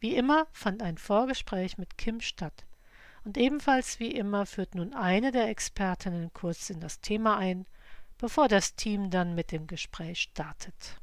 [0.00, 2.64] Wie immer fand ein Vorgespräch mit Kim statt.
[3.24, 7.66] Und ebenfalls wie immer führt nun eine der Expertinnen kurz in das Thema ein,
[8.16, 11.00] bevor das Team dann mit dem Gespräch startet.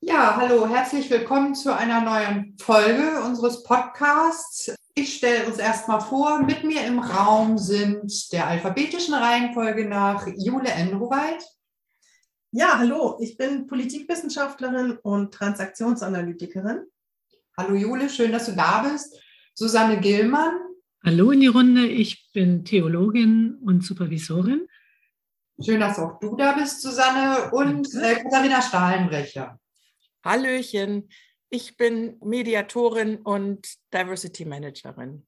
[0.00, 4.74] Ja, hallo, herzlich willkommen zu einer neuen Folge unseres Podcasts.
[4.94, 10.68] Ich stelle uns erstmal vor, mit mir im Raum sind der alphabetischen Reihenfolge nach Jule
[10.68, 11.42] Enroweit.
[12.50, 16.82] Ja, hallo, ich bin Politikwissenschaftlerin und Transaktionsanalytikerin.
[17.56, 19.18] Hallo Jule, schön, dass du da bist.
[19.54, 20.52] Susanne Gillmann.
[21.02, 24.68] Hallo in die Runde, ich bin Theologin und Supervisorin.
[25.64, 27.50] Schön, dass auch du da bist, Susanne.
[27.52, 29.58] Und äh, Katharina Stahlenbrecher.
[30.22, 31.08] Hallöchen,
[31.52, 35.26] ich bin Mediatorin und Diversity Managerin.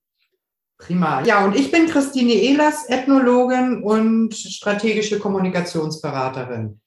[0.78, 1.22] Prima.
[1.22, 6.80] Ja, und ich bin Christine Ehlers, Ethnologin und strategische Kommunikationsberaterin.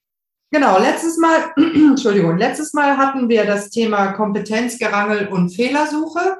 [0.51, 6.37] Genau, letztes Mal, Entschuldigung, letztes Mal hatten wir das Thema Kompetenzgerangel und Fehlersuche.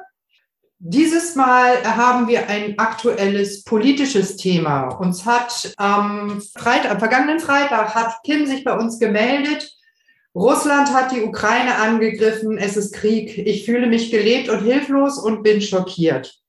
[0.80, 4.88] Dieses Mal haben wir ein aktuelles politisches Thema.
[4.90, 9.77] Uns hat am Freitag, am vergangenen Freitag hat Kim sich bei uns gemeldet
[10.38, 13.40] Russland hat die Ukraine angegriffen, es ist Krieg.
[13.40, 16.40] Ich fühle mich gelebt und hilflos und bin schockiert.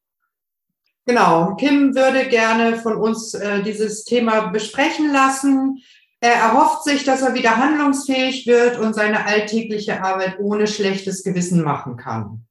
[1.06, 5.83] Genau, Kim würde gerne von uns äh, dieses Thema besprechen lassen.
[6.20, 11.65] Er erhofft sich, dass er wieder handlungsfähig wird und seine alltägliche Arbeit ohne schlechtes Gewissen
[11.65, 12.44] machen kann.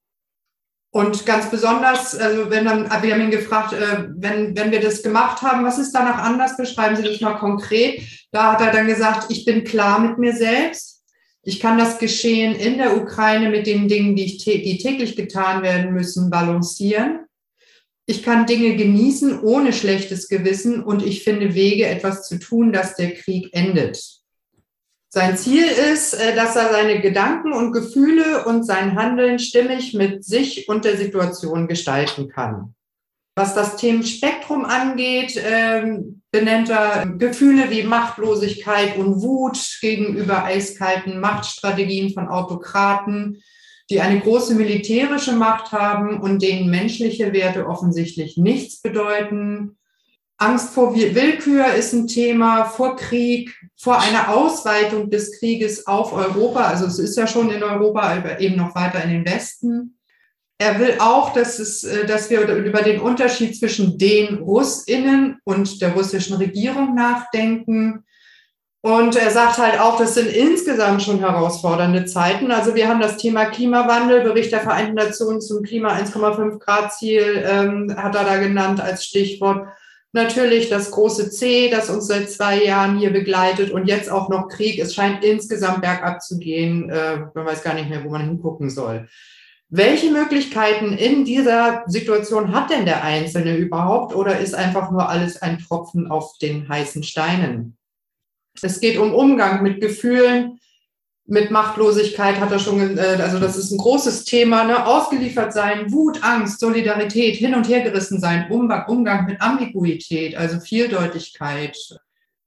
[0.89, 5.03] Und ganz besonders, also wenn dann, wir haben ihn gefragt, äh, wenn, wenn wir das
[5.03, 6.57] gemacht haben, was ist danach anders?
[6.57, 8.01] Beschreiben Sie das mal konkret.
[8.31, 10.96] Da hat er dann gesagt, ich bin klar mit mir selbst.
[11.47, 15.63] Ich kann das Geschehen in der Ukraine mit den Dingen, die, ich, die täglich getan
[15.63, 17.21] werden müssen, balancieren.
[18.05, 22.97] Ich kann Dinge genießen ohne schlechtes Gewissen und ich finde Wege, etwas zu tun, dass
[22.97, 23.97] der Krieg endet.
[25.07, 30.25] Sein Ziel ist, äh, dass er seine Gedanken und Gefühle und sein Handeln stimmig mit
[30.25, 32.75] sich und der Situation gestalten kann.
[33.37, 42.15] Was das Themenspektrum angeht, ähm, benennt er Gefühle wie Machtlosigkeit und Wut gegenüber eiskalten Machtstrategien
[42.15, 43.43] von Autokraten,
[43.91, 49.77] die eine große militärische Macht haben und denen menschliche Werte offensichtlich nichts bedeuten.
[50.37, 56.61] Angst vor Willkür ist ein Thema, vor Krieg, vor einer Ausweitung des Krieges auf Europa.
[56.61, 59.96] Also es ist ja schon in Europa, aber eben noch weiter in den Westen.
[60.59, 65.81] Er will auch, dass, es, äh, dass wir über den Unterschied zwischen den Russinnen und
[65.81, 68.03] der russischen Regierung nachdenken.
[68.81, 72.51] Und er sagt halt auch, das sind insgesamt schon herausfordernde Zeiten.
[72.51, 77.43] Also wir haben das Thema Klimawandel, Bericht der Vereinten Nationen zum Klima 1,5 Grad Ziel,
[77.45, 79.67] ähm, hat er da genannt als Stichwort.
[80.13, 84.47] Natürlich das große C, das uns seit zwei Jahren hier begleitet und jetzt auch noch
[84.47, 84.79] Krieg.
[84.79, 86.89] Es scheint insgesamt bergab zu gehen.
[86.89, 89.07] Äh, man weiß gar nicht mehr, wo man hingucken soll.
[89.69, 95.41] Welche Möglichkeiten in dieser Situation hat denn der Einzelne überhaupt oder ist einfach nur alles
[95.41, 97.77] ein Tropfen auf den heißen Steinen?
[98.61, 100.59] Es geht um Umgang mit Gefühlen,
[101.29, 104.85] mit Machtlosigkeit hat er schon, äh, also das ist ein großes Thema, ne?
[104.85, 111.77] ausgeliefert sein, Wut, Angst, Solidarität, hin und her gerissen sein, Umgang mit Ambiguität, also Vieldeutigkeit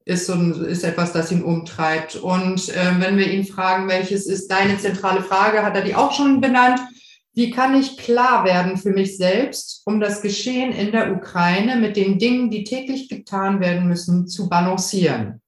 [0.07, 2.17] ist, so ein, ist etwas, das ihn umtreibt.
[2.17, 6.13] Und äh, wenn wir ihn fragen, welches ist deine zentrale Frage, hat er die auch
[6.13, 6.81] schon benannt.
[7.41, 11.97] Wie kann ich klar werden für mich selbst, um das Geschehen in der Ukraine mit
[11.97, 15.41] den Dingen, die täglich getan werden müssen, zu balancieren?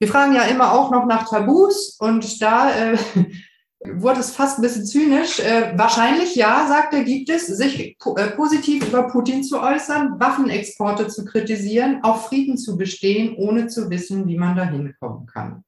[0.00, 2.98] Wir fragen ja immer auch noch nach Tabus und da äh,
[3.94, 5.38] wurde es fast ein bisschen zynisch.
[5.38, 11.06] Äh, wahrscheinlich ja, sagt er, gibt es, sich äh, positiv über Putin zu äußern, Waffenexporte
[11.06, 15.62] zu kritisieren, auf Frieden zu bestehen, ohne zu wissen, wie man da hinkommen kann.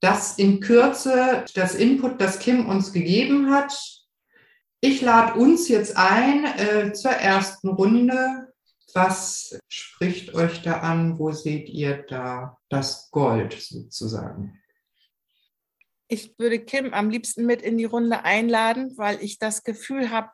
[0.00, 3.93] Das in Kürze das Input, das Kim uns gegeben hat.
[4.86, 8.52] Ich lade uns jetzt ein äh, zur ersten Runde.
[8.92, 11.18] Was spricht euch da an?
[11.18, 14.60] Wo seht ihr da das Gold sozusagen?
[16.06, 20.32] Ich würde Kim am liebsten mit in die Runde einladen, weil ich das Gefühl habe,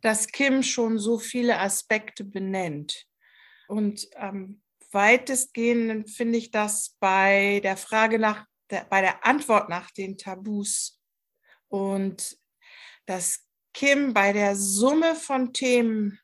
[0.00, 3.04] dass Kim schon so viele Aspekte benennt.
[3.68, 9.90] Und ähm, weitestgehend finde ich das bei der Frage nach, der, bei der Antwort nach
[9.90, 10.98] den Tabus
[11.68, 12.38] und
[13.04, 16.20] dass Kim bei der Summe von Themen,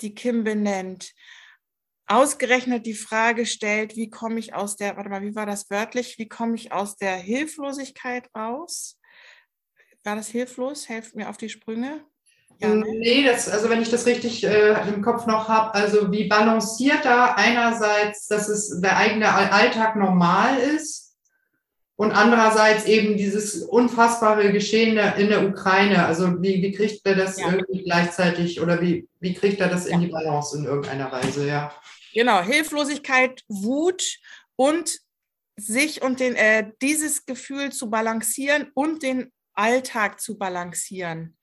[0.00, 1.12] die Kim benennt,
[2.06, 6.18] ausgerechnet die Frage stellt, wie komme ich aus der, warte mal, wie war das wörtlich,
[6.18, 8.98] wie komme ich aus der Hilflosigkeit raus?
[10.04, 10.88] War das hilflos?
[10.88, 12.04] Helft mir auf die Sprünge.
[12.60, 12.86] Ja, ne?
[12.88, 17.04] Nee, das, also wenn ich das richtig äh, im Kopf noch habe, also wie balanciert
[17.04, 21.07] da einerseits, dass es der eigene Alltag normal ist
[21.98, 26.06] und andererseits eben dieses unfassbare Geschehen in der Ukraine.
[26.06, 27.50] Also wie, wie kriegt er das ja.
[27.50, 31.74] irgendwie gleichzeitig oder wie, wie kriegt er das in die Balance in irgendeiner Weise, ja.
[32.14, 34.20] Genau, Hilflosigkeit, Wut
[34.54, 35.00] und
[35.56, 41.36] sich und den, äh, dieses Gefühl zu balancieren und den Alltag zu balancieren.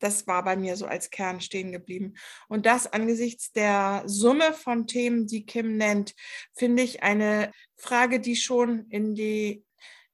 [0.00, 2.14] Das war bei mir so als Kern stehen geblieben.
[2.48, 6.12] Und das angesichts der Summe von Themen, die Kim nennt,
[6.54, 9.62] finde ich eine Frage, die schon in die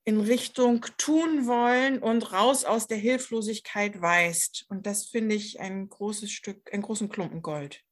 [0.09, 4.65] in Richtung tun wollen und raus aus der Hilflosigkeit weist.
[4.71, 7.83] Und das finde ich ein großes Stück, einen großen Klumpen Gold.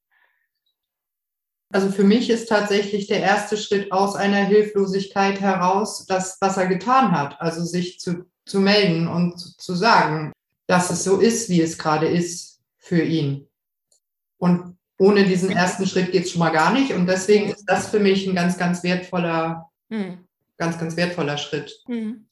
[1.71, 6.65] Also für mich ist tatsächlich der erste Schritt aus einer Hilflosigkeit heraus das, was er
[6.65, 7.39] getan hat.
[7.39, 10.31] Also sich zu, zu melden und zu, sagen,
[10.65, 13.47] dass es so ist, wie es gerade ist für ihn.
[14.39, 16.93] Und ohne diesen ersten Schritt geht es schon mal gar nicht.
[16.93, 20.26] Und deswegen ist das für mich ein ganz, ganz wertvoller, mhm.
[20.57, 21.71] Ganz, ganz wertvoller Schritt.
[21.87, 22.27] Mhm.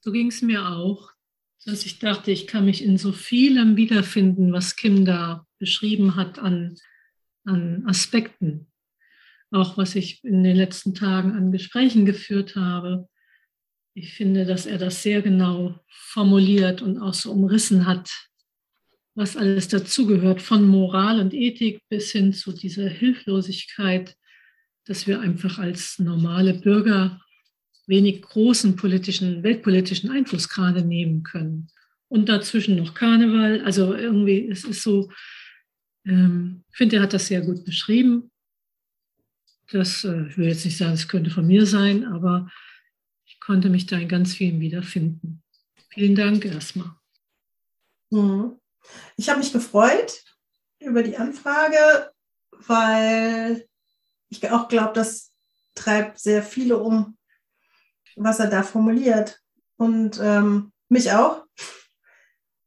[0.00, 1.12] So ging es mir auch,
[1.66, 6.38] dass ich dachte, ich kann mich in so vielem wiederfinden, was Kim da beschrieben hat
[6.38, 6.76] an,
[7.44, 8.66] an Aspekten.
[9.50, 13.08] Auch was ich in den letzten Tagen an Gesprächen geführt habe.
[13.94, 18.10] Ich finde, dass er das sehr genau formuliert und auch so umrissen hat,
[19.14, 24.16] was alles dazugehört, von Moral und Ethik bis hin zu dieser Hilflosigkeit,
[24.86, 27.20] dass wir einfach als normale Bürger
[27.90, 31.68] wenig großen politischen, weltpolitischen Einfluss gerade nehmen können.
[32.08, 33.62] Und dazwischen noch Karneval.
[33.64, 35.10] Also irgendwie, es ist so,
[36.06, 38.30] ähm, ich finde, er hat das sehr gut beschrieben.
[39.70, 42.50] Das, äh, ich will jetzt nicht sagen, es könnte von mir sein, aber
[43.50, 45.42] konnte mich da in ganz vielen wiederfinden.
[45.88, 46.92] Vielen Dank erstmal.
[48.10, 48.60] Mhm.
[49.16, 50.22] Ich habe mich gefreut
[50.78, 52.12] über die Anfrage,
[52.52, 53.66] weil
[54.28, 55.32] ich auch glaube, das
[55.74, 57.18] treibt sehr viele um,
[58.24, 59.40] was er da formuliert.
[59.76, 61.46] Und ähm, mich auch.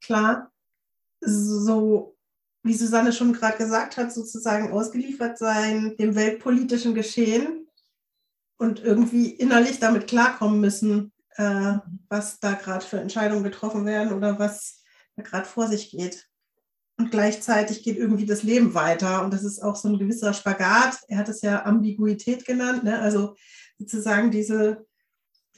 [0.01, 0.51] Klar,
[1.21, 2.17] so
[2.63, 7.67] wie Susanne schon gerade gesagt hat, sozusagen ausgeliefert sein dem weltpolitischen Geschehen
[8.57, 11.75] und irgendwie innerlich damit klarkommen müssen, äh,
[12.09, 14.81] was da gerade für Entscheidungen getroffen werden oder was
[15.15, 16.27] da gerade vor sich geht.
[16.97, 19.23] Und gleichzeitig geht irgendwie das Leben weiter.
[19.23, 20.99] Und das ist auch so ein gewisser Spagat.
[21.07, 22.83] Er hat es ja Ambiguität genannt.
[22.83, 22.99] Ne?
[22.99, 23.35] Also
[23.77, 24.85] sozusagen diese,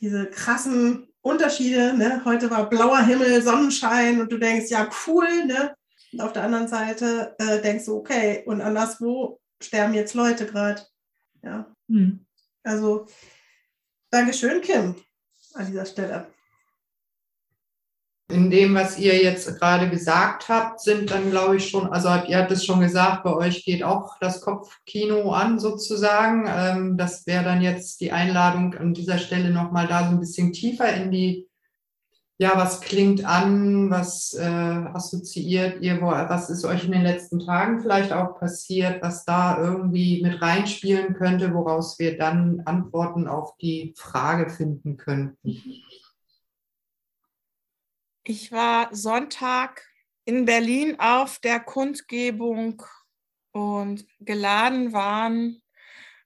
[0.02, 1.94] diese krassen Unterschiede.
[1.98, 2.22] Ne?
[2.26, 5.46] Heute war blauer Himmel, Sonnenschein und du denkst, ja, cool.
[5.46, 5.76] Ne?
[6.14, 10.82] Und auf der anderen Seite äh, denkst du, okay, und anderswo sterben jetzt Leute gerade.
[11.42, 11.74] Ja.
[11.88, 12.26] Hm.
[12.64, 13.08] Also,
[14.10, 14.96] Dankeschön, Kim,
[15.54, 16.28] an dieser Stelle.
[18.28, 22.40] In dem, was ihr jetzt gerade gesagt habt, sind dann, glaube ich, schon, also ihr
[22.40, 26.46] habt es schon gesagt, bei euch geht auch das Kopfkino an sozusagen.
[26.48, 30.54] Ähm, das wäre dann jetzt die Einladung an dieser Stelle nochmal da so ein bisschen
[30.54, 31.48] tiefer in die
[32.38, 37.40] ja, was klingt an, was äh, assoziiert ihr, wo, was ist euch in den letzten
[37.40, 43.56] Tagen vielleicht auch passiert, was da irgendwie mit reinspielen könnte, woraus wir dann Antworten auf
[43.58, 45.62] die Frage finden könnten?
[48.28, 49.86] Ich war Sonntag
[50.26, 52.82] in Berlin auf der Kundgebung
[53.52, 55.62] und geladen waren,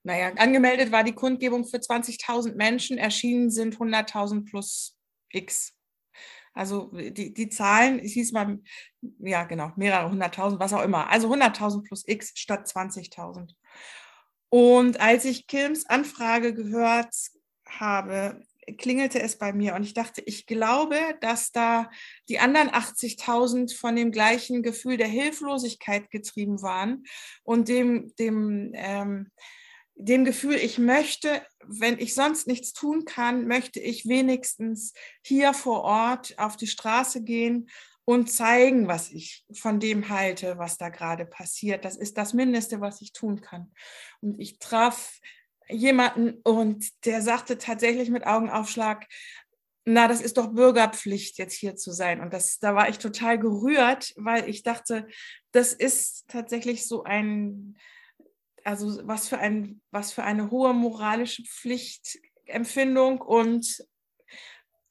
[0.03, 4.97] naja, angemeldet war die Kundgebung für 20.000 Menschen, erschienen sind 100.000 plus
[5.29, 5.73] X.
[6.53, 8.59] Also die, die Zahlen, es hieß mal,
[9.19, 11.09] ja genau, mehrere hunderttausend, was auch immer.
[11.09, 13.55] Also 100.000 plus X statt 20.000.
[14.47, 17.13] Und als ich Kilms Anfrage gehört
[17.67, 18.41] habe,
[18.77, 21.89] klingelte es bei mir und ich dachte, ich glaube, dass da
[22.27, 27.03] die anderen 80.000 von dem gleichen Gefühl der Hilflosigkeit getrieben waren
[27.43, 29.31] und dem, dem ähm,
[30.01, 35.81] dem Gefühl, ich möchte, wenn ich sonst nichts tun kann, möchte ich wenigstens hier vor
[35.81, 37.69] Ort auf die Straße gehen
[38.05, 41.83] und zeigen, was ich von dem halte, was da gerade passiert.
[41.83, 43.71] Das ist das Mindeste, was ich tun kann.
[44.21, 45.19] Und ich traf
[45.69, 49.07] jemanden und der sagte tatsächlich mit Augenaufschlag,
[49.85, 52.21] na, das ist doch Bürgerpflicht, jetzt hier zu sein.
[52.21, 55.07] Und das, da war ich total gerührt, weil ich dachte,
[55.51, 57.75] das ist tatsächlich so ein,
[58.63, 63.83] also was für, ein, was für eine hohe moralische Pflichtempfindung und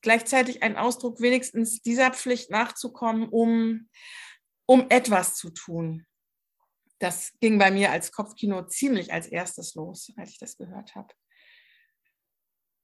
[0.00, 3.88] gleichzeitig ein Ausdruck, wenigstens dieser Pflicht nachzukommen, um,
[4.66, 6.07] um etwas zu tun.
[6.98, 11.08] Das ging bei mir als Kopfkino ziemlich als erstes los, als ich das gehört habe.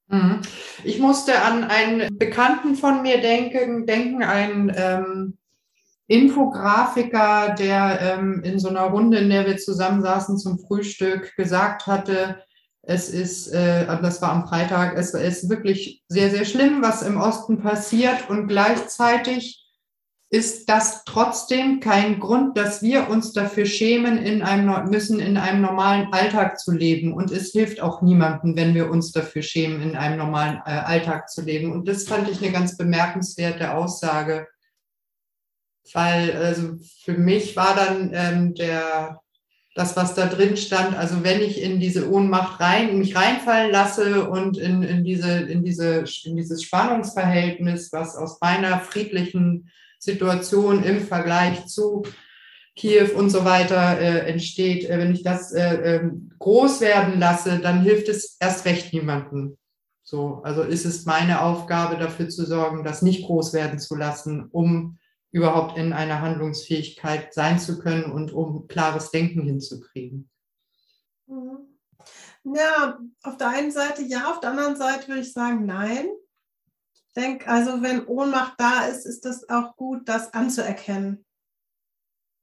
[0.09, 0.43] Mhm.
[0.85, 5.39] Ich musste an einen Bekannten von mir denken, denken einen ähm,
[6.07, 12.43] Infografiker, der ähm, in so einer Runde, in der wir zusammensaßen zum Frühstück, gesagt hatte,
[12.83, 17.17] es ist, äh, das war am Freitag, es ist wirklich sehr, sehr schlimm, was im
[17.17, 19.64] Osten passiert und gleichzeitig
[20.35, 25.63] ist das trotzdem kein Grund, dass wir uns dafür schämen, in einem, müssen in einem
[25.63, 27.15] normalen Alltag zu leben.
[27.15, 31.31] Und es hilft auch niemandem, wenn wir uns dafür schämen, in einem normalen äh, Alltag
[31.31, 31.71] zu leben.
[31.71, 34.49] Und das fand ich eine ganz bemerkenswerte Aussage.
[35.93, 39.21] Weil also für mich war dann ähm, der,
[39.77, 44.29] das, was da drin stand, also wenn ich in diese Ohnmacht rein, mich reinfallen lasse
[44.29, 49.71] und in, in, diese, in, diese, in dieses Spannungsverhältnis, was aus meiner friedlichen
[50.05, 52.03] Situation im Vergleich zu
[52.77, 57.61] Kiew und so weiter äh, entsteht, äh, wenn ich das äh, ähm, groß werden lasse,
[57.61, 59.57] dann hilft es erst recht niemandem.
[60.03, 64.49] So, also ist es meine Aufgabe, dafür zu sorgen, das nicht groß werden zu lassen,
[64.51, 64.99] um
[65.31, 70.29] überhaupt in einer Handlungsfähigkeit sein zu können und um klares Denken hinzukriegen.
[71.27, 71.59] Mhm.
[72.45, 76.07] Ja, auf der einen Seite ja, auf der anderen Seite würde ich sagen, nein
[77.15, 81.25] denke, also wenn Ohnmacht da ist, ist es auch gut, das anzuerkennen.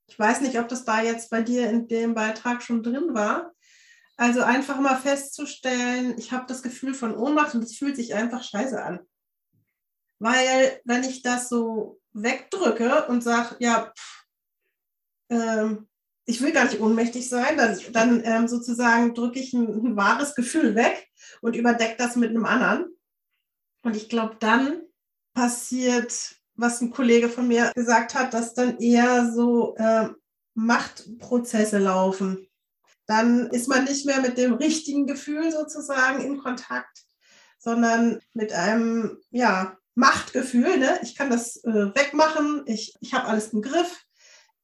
[0.07, 3.53] Ich weiß nicht, ob das da jetzt bei dir in dem Beitrag schon drin war.
[4.17, 8.43] Also einfach mal festzustellen, ich habe das Gefühl von Ohnmacht und es fühlt sich einfach
[8.43, 8.99] scheiße an.
[10.19, 14.25] Weil wenn ich das so wegdrücke und sage, ja, pff,
[15.29, 15.87] ähm,
[16.25, 20.35] ich will gar nicht ohnmächtig sein, dann, dann ähm, sozusagen drücke ich ein, ein wahres
[20.35, 21.07] Gefühl weg
[21.41, 22.85] und überdecke das mit einem anderen.
[23.83, 24.81] Und ich glaube, dann
[25.33, 30.09] passiert, was ein Kollege von mir gesagt hat, dass dann eher so äh,
[30.53, 32.47] Machtprozesse laufen.
[33.07, 37.03] Dann ist man nicht mehr mit dem richtigen Gefühl sozusagen in Kontakt,
[37.57, 40.77] sondern mit einem ja, Machtgefühl.
[40.77, 41.00] Ne?
[41.01, 44.03] Ich kann das äh, wegmachen, ich, ich habe alles im Griff.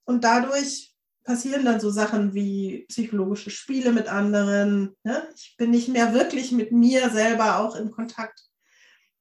[0.06, 0.94] Und dadurch
[1.24, 4.96] passieren dann so Sachen wie psychologische Spiele mit anderen.
[5.04, 5.28] Ne?
[5.36, 8.48] Ich bin nicht mehr wirklich mit mir selber auch in Kontakt.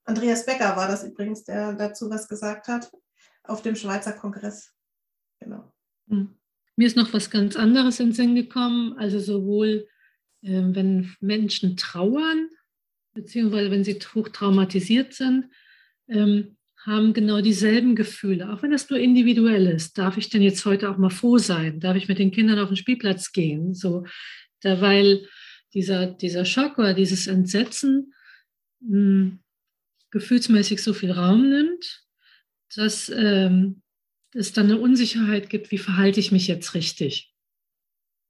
[0.07, 2.91] Andreas Becker war das übrigens, der dazu was gesagt hat,
[3.43, 4.73] auf dem Schweizer Kongress.
[5.41, 5.73] Genau.
[6.09, 6.37] Hm.
[6.77, 8.97] Mir ist noch was ganz anderes in den Sinn gekommen.
[8.99, 9.89] Also sowohl,
[10.43, 12.49] äh, wenn Menschen trauern,
[13.15, 15.51] beziehungsweise wenn sie hoch traumatisiert sind,
[16.09, 19.99] ähm, haben genau dieselben Gefühle, auch wenn das nur individuell ist.
[19.99, 21.81] Darf ich denn jetzt heute auch mal froh sein?
[21.81, 23.75] Darf ich mit den Kindern auf den Spielplatz gehen?
[23.75, 24.05] So,
[24.61, 25.27] da, weil
[25.75, 28.15] dieser, dieser Schock oder dieses Entsetzen
[28.81, 29.39] mh, hm,
[30.17, 32.07] gefühlsmäßig so viel Raum nimmt,
[32.75, 33.83] dass ähm,
[34.33, 37.35] es dann eine Unsicherheit gibt, wie verhalte ich mich jetzt richtig.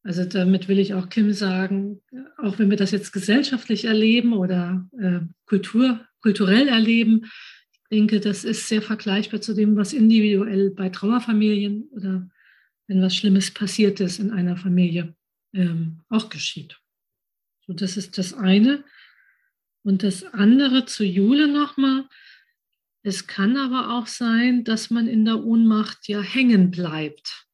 [0.02, 2.02] Also damit will ich auch Kim sagen,
[2.38, 7.26] auch wenn wir das jetzt gesellschaftlich erleben oder äh, Kultur, kulturell erleben,
[7.72, 12.28] ich denke, das ist sehr vergleichbar zu dem, was individuell bei Trauerfamilien oder
[12.88, 15.14] wenn was Schlimmes passiert ist in einer Familie
[15.54, 16.80] ähm, auch geschieht.
[17.64, 18.82] So, das ist das eine.
[19.86, 22.06] Und das andere zu Jule nochmal.
[23.04, 27.46] Es kann aber auch sein, dass man in der Ohnmacht ja hängen bleibt.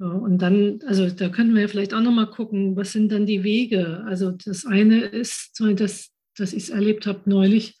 [0.00, 3.26] So, und dann, also da könnten wir ja vielleicht auch nochmal gucken, was sind dann
[3.26, 4.02] die Wege?
[4.06, 7.78] Also das eine ist, dass, dass ich es erlebt habe neulich,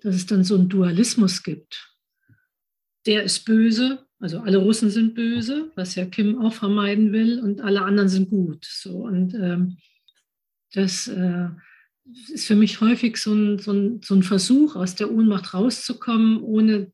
[0.00, 1.94] dass es dann so einen Dualismus gibt.
[3.04, 7.60] Der ist böse, also alle Russen sind böse, was ja Kim auch vermeiden will, und
[7.60, 8.64] alle anderen sind gut.
[8.64, 9.76] So, und ähm,
[10.72, 11.50] das äh,
[12.32, 16.40] ist für mich häufig so ein, so, ein, so ein Versuch, aus der Ohnmacht rauszukommen,
[16.42, 16.92] ohne,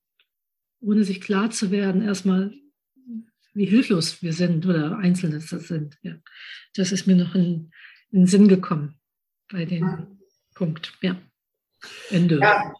[0.80, 2.52] ohne sich klar zu werden, erstmal,
[3.54, 5.98] wie hilflos wir sind oder Einzelne das sind.
[6.02, 6.14] Ja.
[6.74, 7.70] Das ist mir noch in,
[8.10, 8.98] in den Sinn gekommen
[9.50, 10.06] bei dem ja.
[10.54, 10.92] Punkt.
[11.00, 11.16] Ja.
[12.10, 12.38] Ende.
[12.40, 12.72] Ja,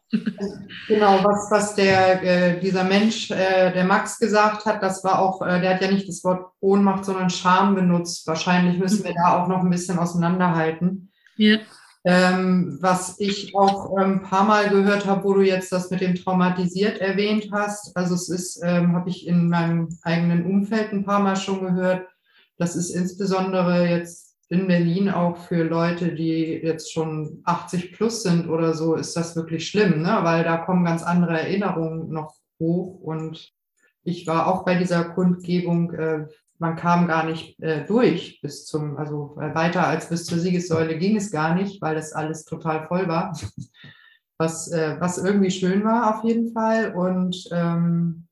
[0.88, 5.43] genau, was, was der, äh, dieser Mensch, äh, der Max gesagt hat, das war auch,
[5.43, 8.26] äh, der hat ja nicht das Wort Ohnmacht, sondern Scham benutzt.
[8.26, 11.12] Wahrscheinlich müssen wir da auch noch ein bisschen auseinanderhalten.
[11.37, 11.59] Ja.
[12.09, 16.01] Ähm, was ich auch ein ähm, paar Mal gehört habe, wo du jetzt das mit
[16.01, 17.97] dem traumatisiert erwähnt hast.
[17.97, 22.07] Also es ist, ähm, habe ich in meinem eigenen Umfeld ein paar Mal schon gehört.
[22.59, 28.49] Das ist insbesondere jetzt in Berlin auch für Leute, die jetzt schon 80 plus sind
[28.49, 30.19] oder so, ist das wirklich schlimm, ne?
[30.23, 33.01] weil da kommen ganz andere Erinnerungen noch hoch.
[33.01, 33.53] Und
[34.05, 36.27] ich war auch bei dieser Kundgebung, äh,
[36.59, 40.99] man kam gar nicht äh, durch bis zum, also äh, weiter als bis zur Siegessäule
[40.99, 43.37] ging es gar nicht, weil das alles total voll war.
[44.39, 46.93] Was, äh, was irgendwie schön war auf jeden Fall.
[46.95, 48.27] Und ähm,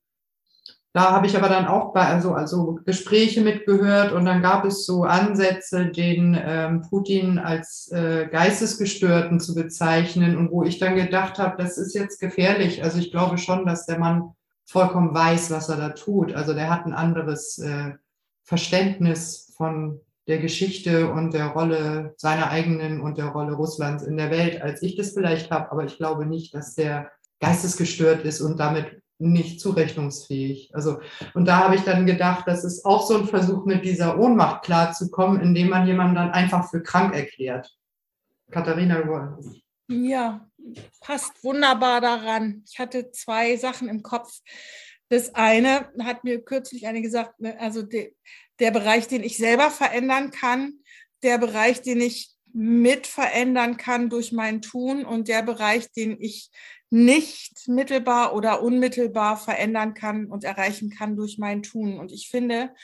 [0.93, 4.87] da habe ich aber dann auch bei, also, also Gespräche mitgehört und dann gab es
[4.87, 11.41] so Ansätze, den ähm, Putin als äh, Geistesgestörten zu bezeichnen und wo ich dann gedacht
[11.41, 12.85] habe, das ist jetzt gefährlich.
[12.85, 14.35] Also ich glaube schon, dass der Mann
[14.67, 16.33] vollkommen weiß, was er da tut.
[16.33, 17.95] Also der hat ein anderes äh,
[18.45, 24.31] Verständnis von der Geschichte und der Rolle seiner eigenen und der Rolle Russlands in der
[24.31, 25.71] Welt, als ich das vielleicht habe.
[25.71, 27.11] Aber ich glaube nicht, dass der
[27.41, 30.71] geistesgestört ist und damit nicht zurechnungsfähig.
[30.75, 31.01] Also,
[31.35, 34.65] und da habe ich dann gedacht, das ist auch so ein Versuch, mit dieser Ohnmacht
[34.65, 37.71] klarzukommen, indem man jemanden dann einfach für krank erklärt.
[38.51, 39.55] Katharina, du
[39.89, 40.49] Ja,
[41.01, 42.65] passt wunderbar daran.
[42.69, 44.41] Ich hatte zwei Sachen im Kopf.
[45.15, 48.17] Das eine hat mir kürzlich eine gesagt, ne, also de,
[48.59, 50.81] der Bereich, den ich selber verändern kann,
[51.23, 56.51] der Bereich, den ich mit verändern kann durch mein Tun und der Bereich, den ich
[56.91, 62.01] nicht mittelbar oder unmittelbar verändern kann und erreichen kann durch mein Tun.
[62.01, 62.75] Und ich finde,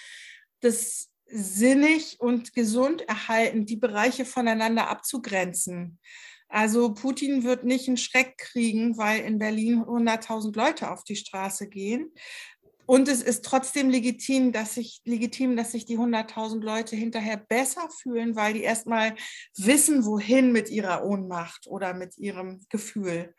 [0.60, 5.98] das sinnig und gesund erhalten, die Bereiche voneinander abzugrenzen.
[6.50, 11.68] Also Putin wird nicht einen Schreck kriegen, weil in Berlin 100.000 Leute auf die Straße
[11.68, 12.12] gehen.
[12.86, 17.88] Und es ist trotzdem legitim, dass sich, legitim, dass sich die 100.000 Leute hinterher besser
[17.88, 19.14] fühlen, weil die erstmal
[19.56, 23.32] wissen, wohin mit ihrer Ohnmacht oder mit ihrem Gefühl.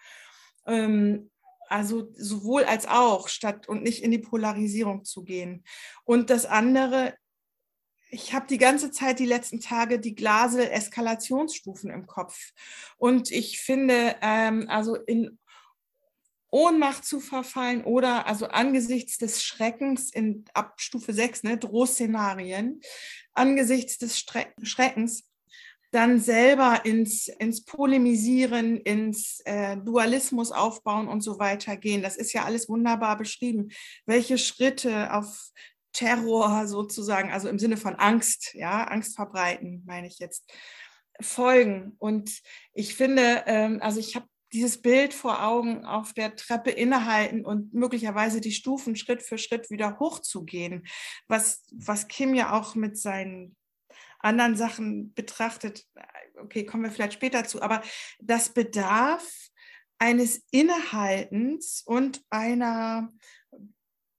[0.65, 1.29] Ähm,
[1.67, 5.65] also sowohl als auch, statt und nicht in die Polarisierung zu gehen.
[6.05, 7.13] Und das andere,
[8.11, 12.37] ich habe die ganze Zeit die letzten Tage die Glasel-Eskalationsstufen im Kopf.
[12.97, 15.39] Und ich finde, ähm, also in
[16.51, 22.81] Ohnmacht zu verfallen oder also angesichts des Schreckens in ab Stufe 6, ne, Drohszenarien,
[23.33, 25.31] angesichts des Schreckens
[25.91, 32.01] dann selber ins, ins Polemisieren, ins äh, Dualismus aufbauen und so weiter gehen.
[32.01, 33.69] Das ist ja alles wunderbar beschrieben.
[34.05, 35.51] Welche Schritte auf
[35.93, 40.51] Terror sozusagen, also im Sinne von Angst, ja, Angst verbreiten, meine ich jetzt,
[41.19, 41.95] folgen.
[41.99, 42.41] Und
[42.73, 47.73] ich finde, ähm, also ich habe dieses Bild vor Augen auf der Treppe innehalten und
[47.73, 50.85] möglicherweise die Stufen Schritt für Schritt wieder hochzugehen,
[51.27, 53.55] was, was Kim ja auch mit seinen
[54.19, 55.85] anderen Sachen betrachtet.
[56.37, 57.81] Okay, kommen wir vielleicht später zu, aber
[58.19, 59.25] das bedarf
[59.99, 63.09] eines Innehaltens und einer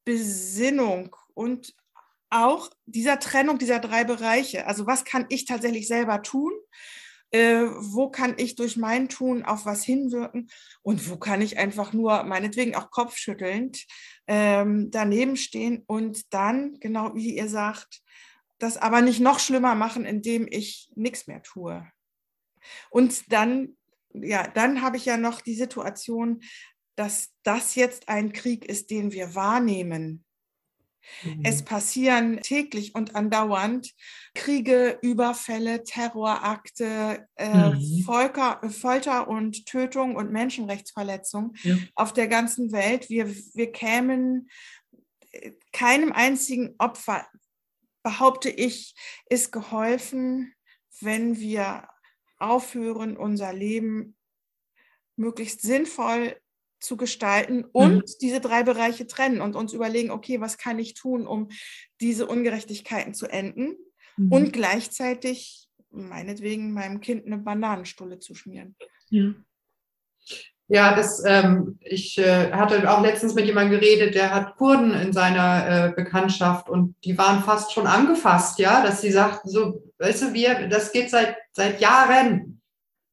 [0.04, 1.74] Besinnung und
[2.30, 4.66] auch dieser Trennung dieser drei Bereiche.
[4.66, 6.52] Also was kann ich tatsächlich selber tun?
[7.32, 10.48] äh, wo kann ich durch mein Tun auf was hinwirken
[10.82, 13.86] und wo kann ich einfach nur, meinetwegen auch kopfschüttelnd,
[14.26, 18.02] ähm, daneben stehen und dann, genau wie ihr sagt,
[18.58, 21.90] das aber nicht noch schlimmer machen, indem ich nichts mehr tue.
[22.90, 23.76] Und dann,
[24.12, 26.42] ja, dann habe ich ja noch die Situation,
[26.94, 30.24] dass das jetzt ein Krieg ist, den wir wahrnehmen.
[31.22, 31.40] Mhm.
[31.44, 33.92] Es passieren täglich und andauernd
[34.34, 38.02] Kriege, Überfälle, Terrorakte, äh, mhm.
[38.04, 41.76] Volker, Folter und Tötung und Menschenrechtsverletzung ja.
[41.94, 43.08] auf der ganzen Welt.
[43.08, 44.48] Wir, wir kämen
[45.30, 47.26] äh, keinem einzigen Opfer,
[48.02, 48.94] behaupte ich,
[49.28, 50.54] ist geholfen,
[51.00, 51.88] wenn wir
[52.38, 54.16] aufhören, unser Leben
[55.16, 56.36] möglichst sinnvoll
[56.82, 58.02] zu gestalten und mhm.
[58.20, 61.48] diese drei Bereiche trennen und uns überlegen, okay, was kann ich tun, um
[62.00, 63.76] diese Ungerechtigkeiten zu enden
[64.16, 64.32] mhm.
[64.32, 68.74] und gleichzeitig meinetwegen meinem Kind eine Bananenstulle zu schmieren.
[69.10, 69.34] Ja.
[70.68, 75.12] Ja, das, ähm, ich äh, hatte auch letztens mit jemandem geredet, der hat Kurden in
[75.12, 80.22] seiner äh, Bekanntschaft und die waren fast schon angefasst, ja, dass sie sagten, so, weißt
[80.22, 82.61] du, wir, das geht seit, seit Jahren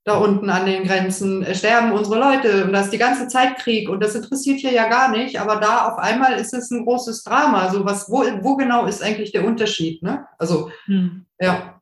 [0.09, 3.57] da unten an den Grenzen äh, sterben unsere Leute und das ist die ganze Zeit
[3.57, 6.85] Krieg und das interessiert hier ja gar nicht, aber da auf einmal ist es ein
[6.85, 7.61] großes Drama.
[7.61, 10.03] Also was, wo, wo genau ist eigentlich der Unterschied?
[10.03, 10.25] Ne?
[10.37, 11.25] Also, hm.
[11.39, 11.81] ja.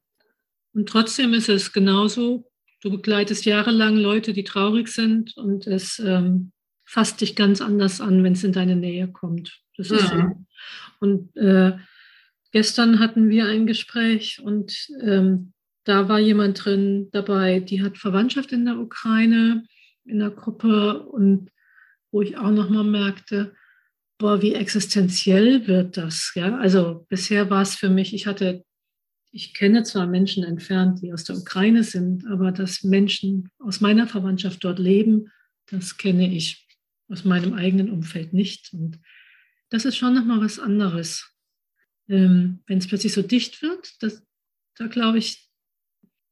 [0.74, 2.50] Und trotzdem ist es genauso,
[2.82, 6.52] du begleitest jahrelang Leute, die traurig sind und es ähm,
[6.86, 9.62] fasst dich ganz anders an, wenn es in deine Nähe kommt.
[9.78, 10.20] Das ist mhm.
[10.20, 10.46] so.
[11.00, 11.78] Und äh,
[12.52, 15.54] gestern hatten wir ein Gespräch und ähm,
[15.88, 19.66] da war jemand drin dabei, die hat Verwandtschaft in der Ukraine,
[20.04, 21.50] in der Gruppe und
[22.12, 23.56] wo ich auch nochmal merkte,
[24.18, 26.34] boah, wie existenziell wird das.
[26.36, 26.58] Ja?
[26.58, 28.66] Also bisher war es für mich, ich hatte,
[29.32, 34.08] ich kenne zwar Menschen entfernt, die aus der Ukraine sind, aber dass Menschen aus meiner
[34.08, 35.32] Verwandtschaft dort leben,
[35.68, 36.68] das kenne ich
[37.10, 38.74] aus meinem eigenen Umfeld nicht.
[38.74, 39.00] Und
[39.70, 41.34] das ist schon nochmal was anderes.
[42.10, 44.26] ähm, wenn es plötzlich so dicht wird, das,
[44.78, 45.47] da glaube ich,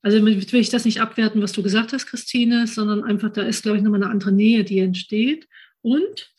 [0.05, 3.63] also will ich das nicht abwerten, was du gesagt hast, Christine, sondern einfach, da ist,
[3.63, 5.47] glaube ich, nochmal eine andere Nähe, die entsteht.
[5.81, 6.31] Und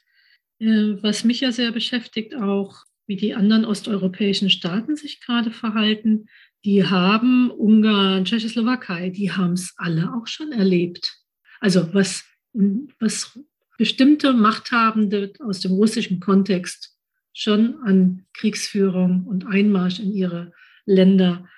[0.60, 6.26] äh, was mich ja sehr beschäftigt, auch wie die anderen osteuropäischen Staaten sich gerade verhalten,
[6.64, 11.18] die haben Ungarn, Tschechoslowakei, die haben es alle auch schon erlebt.
[11.58, 13.36] Also was, was
[13.78, 16.96] bestimmte Machthabende aus dem russischen Kontext
[17.32, 20.52] schon an Kriegsführung und Einmarsch in ihre
[20.84, 21.48] Länder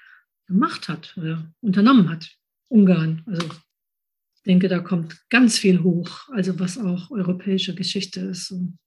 [0.48, 2.28] gemacht hat oder unternommen hat.
[2.68, 3.22] Ungarn.
[3.26, 8.50] Also ich denke, da kommt ganz viel hoch, also was auch europäische Geschichte ist.
[8.50, 8.78] Und,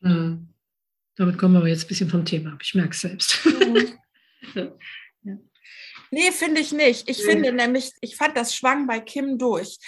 [0.00, 0.48] mhm.
[1.16, 2.60] Damit kommen wir aber jetzt ein bisschen vom Thema ab.
[2.62, 3.38] Ich merke es selbst.
[3.44, 3.98] Mhm.
[4.54, 5.38] ja.
[6.10, 7.08] Nee, finde ich nicht.
[7.08, 7.30] Ich mhm.
[7.30, 9.78] finde nämlich, ich fand das schwang bei Kim durch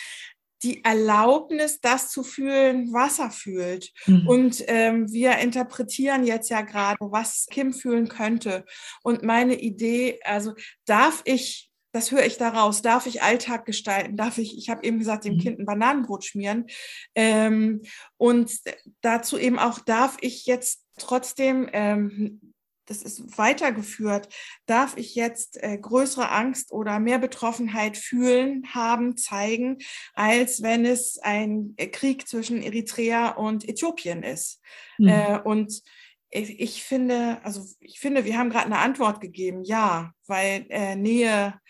[0.63, 3.93] die Erlaubnis, das zu fühlen, was er fühlt.
[4.07, 4.29] Mhm.
[4.29, 8.65] Und ähm, wir interpretieren jetzt ja gerade, was Kim fühlen könnte.
[9.03, 14.39] Und meine Idee, also darf ich, das höre ich daraus, darf ich Alltag gestalten, darf
[14.39, 15.41] ich, ich habe eben gesagt, dem mhm.
[15.41, 16.67] Kind ein Bananenbrot schmieren.
[17.15, 17.83] Ähm,
[18.17, 18.53] und
[19.01, 22.52] dazu eben auch, darf ich jetzt trotzdem ähm,
[22.87, 24.29] das ist weitergeführt,
[24.67, 29.79] darf ich jetzt äh, größere Angst oder mehr Betroffenheit fühlen, haben, zeigen,
[30.15, 34.61] als wenn es ein äh, Krieg zwischen Eritrea und Äthiopien ist.
[34.99, 35.09] Mhm.
[35.09, 35.83] Äh, und
[36.31, 40.97] ich, ich, finde, also ich finde, wir haben gerade eine Antwort gegeben, ja, weil äh,
[40.97, 41.61] Nähe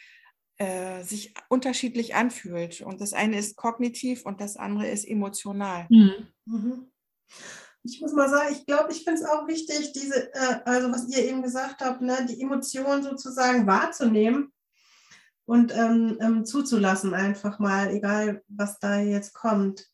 [0.59, 2.81] äh, sich unterschiedlich anfühlt.
[2.81, 5.87] Und das eine ist kognitiv und das andere ist emotional.
[5.91, 6.29] Mhm.
[6.47, 6.93] Mhm
[7.85, 11.09] ich muss mal sagen, ich glaube, ich finde es auch wichtig, diese, äh, also was
[11.09, 14.53] ihr eben gesagt habt, ne, die Emotionen sozusagen wahrzunehmen
[15.47, 19.89] und ähm, ähm, zuzulassen, einfach mal, egal was da jetzt kommt.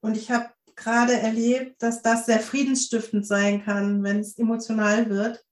[0.00, 5.42] Und ich habe gerade erlebt, dass das sehr friedensstiftend sein kann, wenn es emotional wird.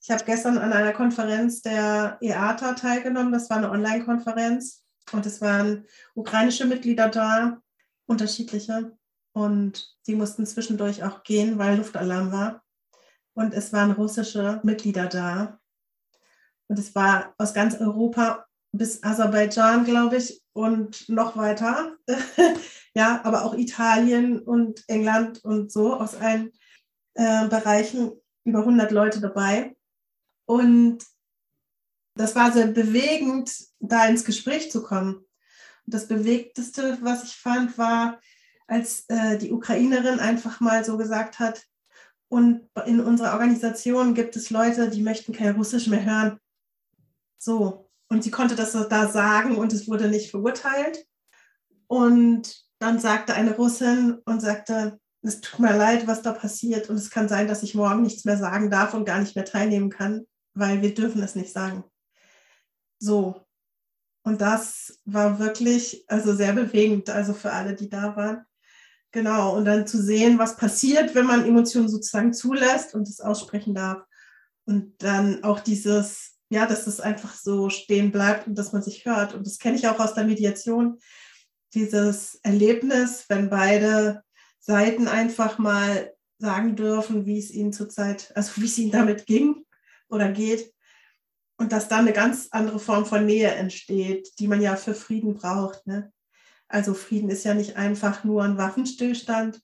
[0.00, 3.32] Ich habe gestern an einer Konferenz der EATA teilgenommen.
[3.32, 7.60] Das war eine Online-Konferenz und es waren ukrainische Mitglieder da,
[8.06, 8.95] unterschiedliche.
[9.36, 12.64] Und die mussten zwischendurch auch gehen, weil Luftalarm war.
[13.34, 15.60] Und es waren russische Mitglieder da.
[16.68, 21.98] Und es war aus ganz Europa bis Aserbaidschan, glaube ich, und noch weiter.
[22.94, 26.50] ja, aber auch Italien und England und so aus allen
[27.12, 28.12] äh, Bereichen
[28.44, 29.76] über 100 Leute dabei.
[30.46, 31.04] Und
[32.14, 35.16] das war sehr bewegend, da ins Gespräch zu kommen.
[35.16, 38.18] Und das Bewegteste, was ich fand, war,
[38.66, 41.66] als äh, die Ukrainerin einfach mal so gesagt hat,
[42.28, 46.40] und in unserer Organisation gibt es Leute, die möchten kein Russisch mehr hören.
[47.38, 47.88] So.
[48.08, 51.06] Und sie konnte das da sagen und es wurde nicht verurteilt.
[51.86, 56.88] Und dann sagte eine Russin und sagte, es tut mir leid, was da passiert.
[56.88, 59.44] Und es kann sein, dass ich morgen nichts mehr sagen darf und gar nicht mehr
[59.44, 61.84] teilnehmen kann, weil wir dürfen es nicht sagen.
[62.98, 63.46] So.
[64.22, 68.44] Und das war wirklich also sehr bewegend, also für alle, die da waren.
[69.12, 73.74] Genau, und dann zu sehen, was passiert, wenn man Emotionen sozusagen zulässt und es aussprechen
[73.74, 74.02] darf.
[74.66, 79.06] Und dann auch dieses, ja, dass es einfach so stehen bleibt und dass man sich
[79.06, 79.34] hört.
[79.34, 80.98] Und das kenne ich auch aus der Mediation,
[81.74, 84.22] dieses Erlebnis, wenn beide
[84.60, 89.64] Seiten einfach mal sagen dürfen, wie es ihnen zurzeit, also wie es ihnen damit ging
[90.08, 90.72] oder geht.
[91.58, 95.34] Und dass dann eine ganz andere Form von Nähe entsteht, die man ja für Frieden
[95.34, 95.86] braucht.
[95.86, 96.12] Ne?
[96.68, 99.60] Also Frieden ist ja nicht einfach nur ein Waffenstillstand,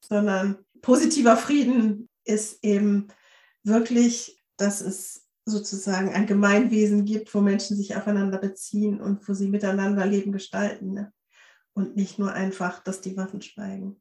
[0.00, 3.08] sondern positiver Frieden ist eben
[3.62, 9.48] wirklich, dass es sozusagen ein Gemeinwesen gibt, wo Menschen sich aufeinander beziehen und wo sie
[9.48, 10.92] miteinander Leben gestalten.
[10.92, 11.12] Ne?
[11.74, 14.00] Und nicht nur einfach, dass die Waffen schweigen.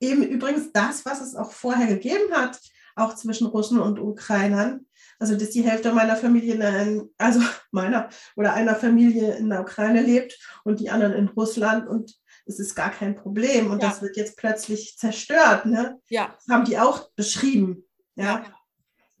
[0.00, 2.60] Eben übrigens das, was es auch vorher gegeben hat,
[2.96, 4.86] auch zwischen Russen und Ukrainern,
[5.22, 10.02] also dass die Hälfte meiner Familie, in, also meiner oder einer Familie in der Ukraine
[10.02, 13.88] lebt und die anderen in Russland und es ist gar kein Problem und ja.
[13.88, 15.64] das wird jetzt plötzlich zerstört.
[15.64, 16.00] Ne?
[16.08, 16.34] Ja.
[16.34, 17.84] Das haben die auch beschrieben.
[18.16, 18.24] Ja?
[18.24, 18.44] ja.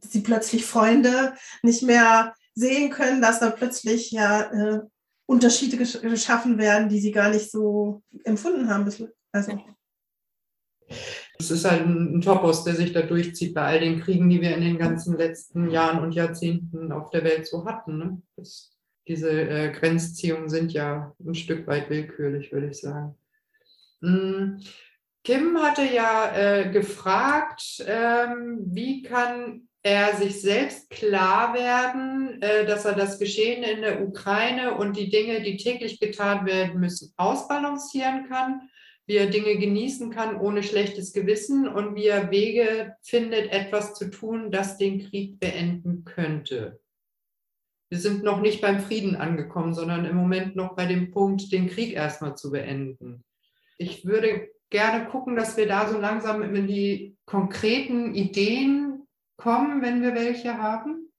[0.00, 4.80] Dass sie plötzlich Freunde nicht mehr sehen können, dass da plötzlich ja äh,
[5.26, 8.92] Unterschiede geschaffen werden, die sie gar nicht so empfunden haben.
[9.30, 9.60] Also.
[11.38, 14.54] Es ist halt ein, Topos, der sich da durchzieht bei all den Kriegen, die wir
[14.54, 17.98] in den ganzen letzten Jahren und Jahrzehnten auf der Welt so hatten.
[17.98, 18.22] Ne?
[18.36, 18.72] Das,
[19.08, 23.16] diese äh, Grenzziehungen sind ja ein Stück weit willkürlich, würde ich sagen.
[24.00, 24.60] Hm.
[25.24, 32.84] Kim hatte ja äh, gefragt, ähm, wie kann er sich selbst klar werden, äh, dass
[32.84, 38.28] er das Geschehen in der Ukraine und die Dinge, die täglich getan werden müssen, ausbalancieren
[38.28, 38.68] kann
[39.06, 44.10] wie er Dinge genießen kann ohne schlechtes Gewissen und wie er Wege findet, etwas zu
[44.10, 46.80] tun, das den Krieg beenden könnte.
[47.88, 51.68] Wir sind noch nicht beim Frieden angekommen, sondern im Moment noch bei dem Punkt, den
[51.68, 53.22] Krieg erstmal zu beenden.
[53.76, 60.00] Ich würde gerne gucken, dass wir da so langsam in die konkreten Ideen kommen, wenn
[60.00, 61.12] wir welche haben.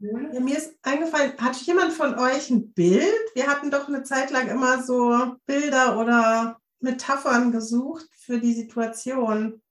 [0.00, 3.04] Ja, mir ist eingefallen, hat jemand von euch ein Bild?
[3.34, 9.62] Wir hatten doch eine Zeit lang immer so Bilder oder Metaphern gesucht für die Situation.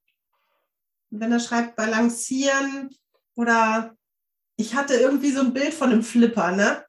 [1.10, 2.90] wenn er schreibt, balancieren
[3.36, 3.96] oder
[4.58, 6.86] ich hatte irgendwie so ein Bild von einem Flipper, ne?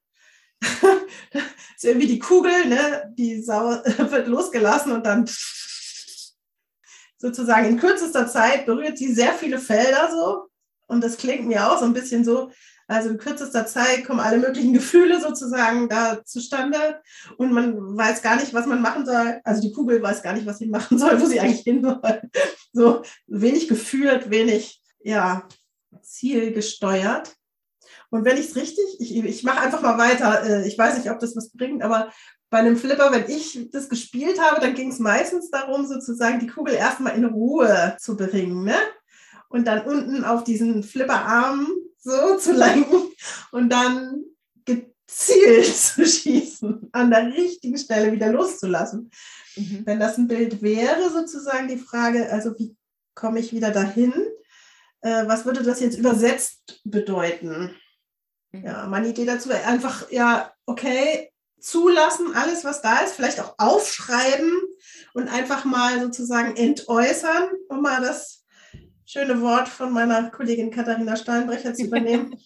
[0.61, 1.43] das
[1.77, 3.13] ist irgendwie die Kugel, ne?
[3.17, 5.29] Die Sau wird losgelassen und dann
[7.19, 10.49] sozusagen in kürzester Zeit berührt sie sehr viele Felder so.
[10.87, 12.51] Und das klingt mir auch so ein bisschen so,
[12.89, 17.01] also in kürzester Zeit kommen alle möglichen Gefühle sozusagen da zustande
[17.37, 19.41] und man weiß gar nicht, was man machen soll.
[19.45, 22.23] Also die Kugel weiß gar nicht, was sie machen soll, wo sie eigentlich hin soll.
[22.71, 25.49] So wenig geführt, wenig, ja,
[26.03, 27.35] zielgesteuert.
[28.11, 31.11] Und wenn ich es richtig, ich, ich mache einfach mal weiter, äh, ich weiß nicht,
[31.11, 32.13] ob das was bringt, aber
[32.51, 36.47] bei einem Flipper, wenn ich das gespielt habe, dann ging es meistens darum, sozusagen die
[36.47, 38.65] Kugel erstmal in Ruhe zu bringen.
[38.65, 38.77] Ne?
[39.49, 43.11] Und dann unten auf diesen Flipperarm so zu lenken
[43.53, 44.25] und dann
[44.65, 49.11] gezielt zu schießen, an der richtigen Stelle wieder loszulassen.
[49.57, 49.83] Mhm.
[49.85, 52.77] Wenn das ein Bild wäre, sozusagen die Frage, also wie
[53.15, 54.13] komme ich wieder dahin?
[55.01, 57.75] Äh, was würde das jetzt übersetzt bedeuten?
[58.53, 58.65] Mhm.
[58.65, 61.31] Ja, meine Idee dazu wäre einfach, ja, okay,
[61.61, 64.53] zulassen, alles, was da ist, vielleicht auch aufschreiben
[65.15, 68.38] und einfach mal sozusagen entäußern, um mal das
[69.09, 72.39] schöne Wort von meiner Kollegin Katharina Steinbrecher zu übernehmen.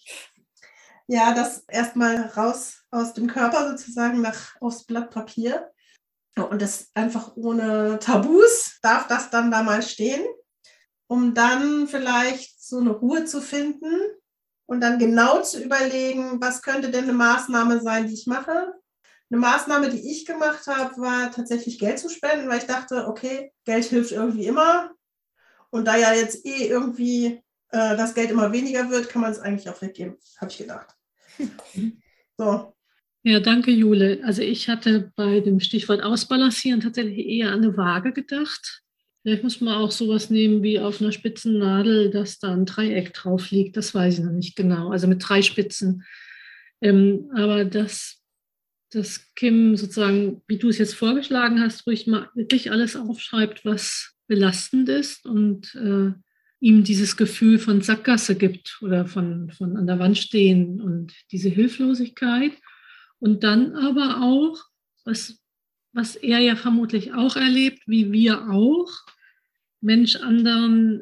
[1.09, 5.73] ja, das erstmal raus aus dem Körper sozusagen nach aufs Blatt Papier.
[6.37, 10.25] Und das einfach ohne Tabus darf das dann da mal stehen,
[11.09, 13.93] um dann vielleicht so eine Ruhe zu finden
[14.67, 18.73] und dann genau zu überlegen, was könnte denn eine Maßnahme sein, die ich mache.
[19.31, 23.53] Eine Maßnahme, die ich gemacht habe, war tatsächlich Geld zu spenden, weil ich dachte, okay,
[23.65, 24.93] Geld hilft irgendwie immer.
[25.73, 29.39] Und da ja jetzt eh irgendwie äh, das Geld immer weniger wird, kann man es
[29.39, 30.95] eigentlich auch weggeben, habe ich gedacht.
[32.37, 32.75] so.
[33.25, 34.21] Ja, danke, Jule.
[34.25, 38.83] Also ich hatte bei dem Stichwort Ausbalancieren tatsächlich eher an eine Waage gedacht.
[39.23, 43.15] Vielleicht muss man auch sowas nehmen wie auf einer spitzen Nadel, dass da ein Dreieck
[43.15, 43.77] drauf liegt.
[43.77, 44.91] Das weiß ich noch nicht genau.
[44.91, 46.05] Also mit drei Spitzen.
[46.83, 48.21] Ähm, aber dass,
[48.91, 54.12] dass Kim sozusagen, wie du es jetzt vorgeschlagen hast, ruhig mal wirklich alles aufschreibt, was
[54.27, 56.13] belastend ist und äh,
[56.61, 61.49] ihm dieses Gefühl von Sackgasse gibt oder von, von an der Wand stehen und diese
[61.49, 62.53] Hilflosigkeit.
[63.19, 64.59] Und dann aber auch,
[65.05, 65.41] was,
[65.93, 68.91] was er ja vermutlich auch erlebt, wie wir auch,
[69.81, 71.01] Mensch anderen,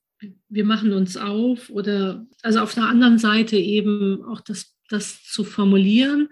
[0.49, 5.45] wir machen uns auf oder also auf der anderen Seite eben auch das, das zu
[5.45, 6.31] formulieren,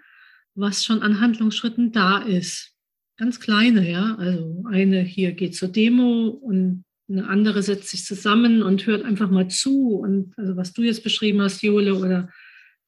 [0.55, 2.78] was schon an Handlungsschritten da ist
[3.19, 4.15] ganz kleine, ja.
[4.15, 9.31] Also eine hier geht zur Demo und eine andere setzt sich zusammen und hört einfach
[9.31, 9.97] mal zu.
[9.97, 12.31] Und also was du jetzt beschrieben hast, Jule oder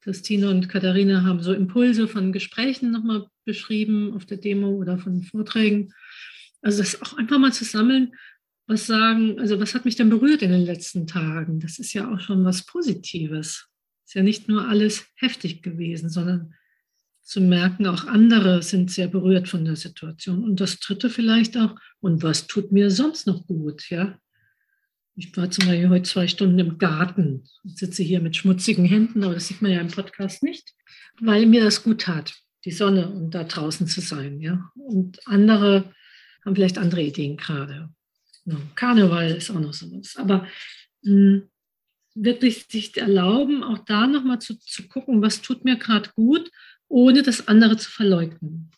[0.03, 5.23] Christine und Katharina haben so Impulse von Gesprächen nochmal beschrieben auf der Demo oder von
[5.23, 5.93] Vorträgen.
[6.63, 8.15] Also das auch einfach mal zu sammeln,
[8.67, 11.59] was sagen, also was hat mich denn berührt in den letzten Tagen?
[11.61, 13.69] Das ist ja auch schon was Positives.
[14.07, 16.55] Ist ja nicht nur alles heftig gewesen, sondern
[17.31, 20.43] zu merken, auch andere sind sehr berührt von der Situation.
[20.43, 24.19] Und das dritte vielleicht auch, und was tut mir sonst noch gut, ja?
[25.15, 29.23] Ich war zum Beispiel heute zwei Stunden im Garten und sitze hier mit schmutzigen Händen,
[29.23, 30.75] aber das sieht man ja im Podcast nicht,
[31.21, 34.69] weil mir das gut tat, die Sonne und da draußen zu sein, ja.
[34.75, 35.95] Und andere
[36.45, 37.91] haben vielleicht andere Ideen gerade.
[38.75, 40.17] Karneval ist auch noch sowas.
[40.17, 40.49] Aber
[41.03, 41.51] mh, hm,
[42.17, 46.51] wirklich sich erlauben, auch da nochmal zu, zu gucken, was tut mir gerade gut
[46.91, 48.71] ohne das andere zu verleugnen.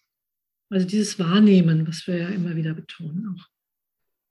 [0.70, 3.46] Also dieses Wahrnehmen, was wir ja immer wieder betonen auch.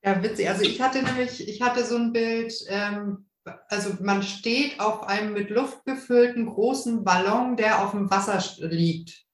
[0.03, 0.49] Ja, witzig.
[0.49, 3.27] Also ich hatte nämlich, ich hatte so ein Bild, ähm,
[3.67, 9.25] also man steht auf einem mit Luft gefüllten großen Ballon, der auf dem Wasser liegt.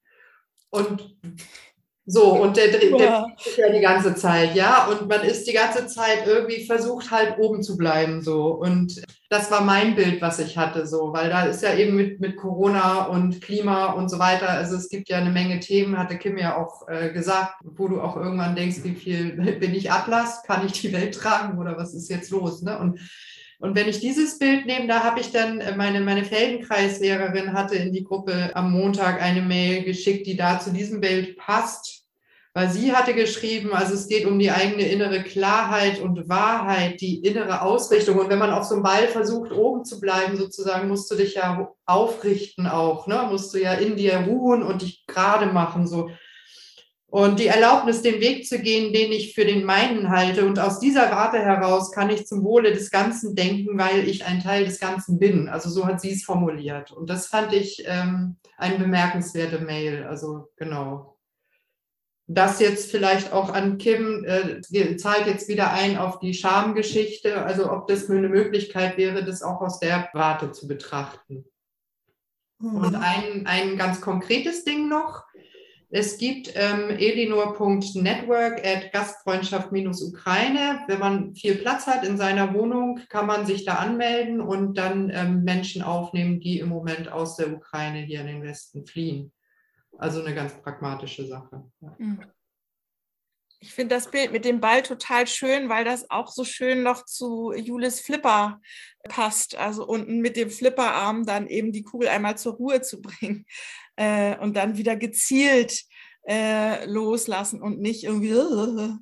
[0.70, 1.16] Und
[2.10, 4.86] so, und der, der, der ist ja die ganze Zeit, ja.
[4.86, 8.46] Und man ist die ganze Zeit irgendwie versucht, halt oben zu bleiben, so.
[8.46, 12.18] Und das war mein Bild, was ich hatte, so, weil da ist ja eben mit,
[12.18, 16.16] mit Corona und Klima und so weiter, also es gibt ja eine Menge Themen, hatte
[16.16, 20.42] Kim ja auch äh, gesagt, wo du auch irgendwann denkst, wie viel bin ich Atlas,
[20.44, 22.78] kann ich die Welt tragen oder was ist jetzt los, ne?
[22.78, 23.00] Und
[23.60, 27.74] und wenn ich dieses Bild nehme, da habe ich dann, äh, meine, meine Feldenkreislehrerin hatte
[27.74, 31.97] in die Gruppe am Montag eine Mail geschickt, die da zu diesem Bild passt
[32.58, 37.24] weil sie hatte geschrieben, also es geht um die eigene innere Klarheit und Wahrheit, die
[37.24, 38.18] innere Ausrichtung.
[38.18, 41.34] Und wenn man auf so einem Ball versucht, oben zu bleiben, sozusagen, musst du dich
[41.36, 43.28] ja aufrichten auch, ne?
[43.30, 45.86] musst du ja in dir ruhen und dich gerade machen.
[45.86, 46.10] So.
[47.06, 50.44] Und die Erlaubnis, den Weg zu gehen, den ich für den meinen halte.
[50.44, 54.42] Und aus dieser Warte heraus kann ich zum Wohle des Ganzen denken, weil ich ein
[54.42, 55.48] Teil des Ganzen bin.
[55.48, 56.90] Also so hat sie es formuliert.
[56.90, 60.02] Und das fand ich ähm, eine bemerkenswerte Mail.
[60.08, 61.17] Also genau.
[62.30, 67.42] Das jetzt vielleicht auch an Kim, äh, zahlt jetzt wieder ein auf die Schamgeschichte.
[67.42, 71.46] Also ob das eine Möglichkeit wäre, das auch aus der Warte zu betrachten.
[72.60, 72.76] Mhm.
[72.76, 75.24] Und ein, ein ganz konkretes Ding noch
[75.90, 80.80] es gibt ähm, elinor.network at Gastfreundschaft-Ukraine.
[80.86, 85.10] Wenn man viel Platz hat in seiner Wohnung, kann man sich da anmelden und dann
[85.10, 89.32] ähm, Menschen aufnehmen, die im Moment aus der Ukraine hier in den Westen fliehen.
[89.98, 91.70] Also eine ganz pragmatische Sache.
[91.80, 91.94] Ja.
[91.98, 92.24] Mhm.
[93.60, 97.04] Ich finde das Bild mit dem Ball total schön, weil das auch so schön noch
[97.04, 98.60] zu Julis Flipper
[99.08, 99.56] passt.
[99.56, 103.46] Also unten mit dem Flipperarm dann eben die Kugel einmal zur Ruhe zu bringen
[103.96, 105.82] äh, und dann wieder gezielt
[106.28, 108.96] äh, loslassen und nicht irgendwie.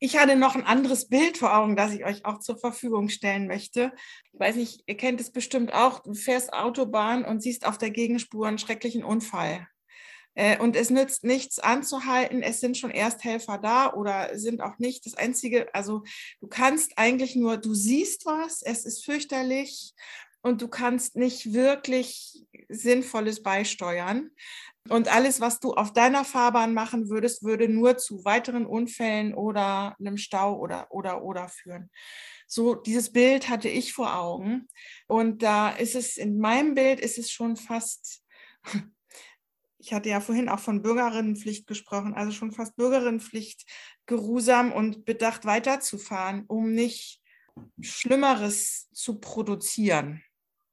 [0.00, 3.46] Ich hatte noch ein anderes Bild vor Augen, das ich euch auch zur Verfügung stellen
[3.46, 3.92] möchte.
[4.32, 6.00] Ich weiß nicht, ihr kennt es bestimmt auch.
[6.00, 9.68] Du fährst Autobahn und siehst auf der Gegenspur einen schrecklichen Unfall.
[10.34, 15.06] Äh, und es nützt nichts anzuhalten, es sind schon Ersthelfer da oder sind auch nicht.
[15.06, 16.02] Das Einzige, also
[16.40, 19.94] du kannst eigentlich nur, du siehst was, es ist fürchterlich
[20.42, 24.30] und du kannst nicht wirklich Sinnvolles beisteuern.
[24.90, 29.96] Und alles, was du auf deiner Fahrbahn machen würdest, würde nur zu weiteren Unfällen oder
[29.98, 31.90] einem Stau oder, oder, oder führen.
[32.46, 34.68] So, dieses Bild hatte ich vor Augen.
[35.06, 38.22] Und da ist es, in meinem Bild ist es schon fast
[39.84, 43.66] ich hatte ja vorhin auch von Bürgerinnenpflicht gesprochen, also schon fast Bürgerinnenpflicht,
[44.06, 47.20] geruhsam und bedacht weiterzufahren, um nicht
[47.80, 50.22] Schlimmeres zu produzieren.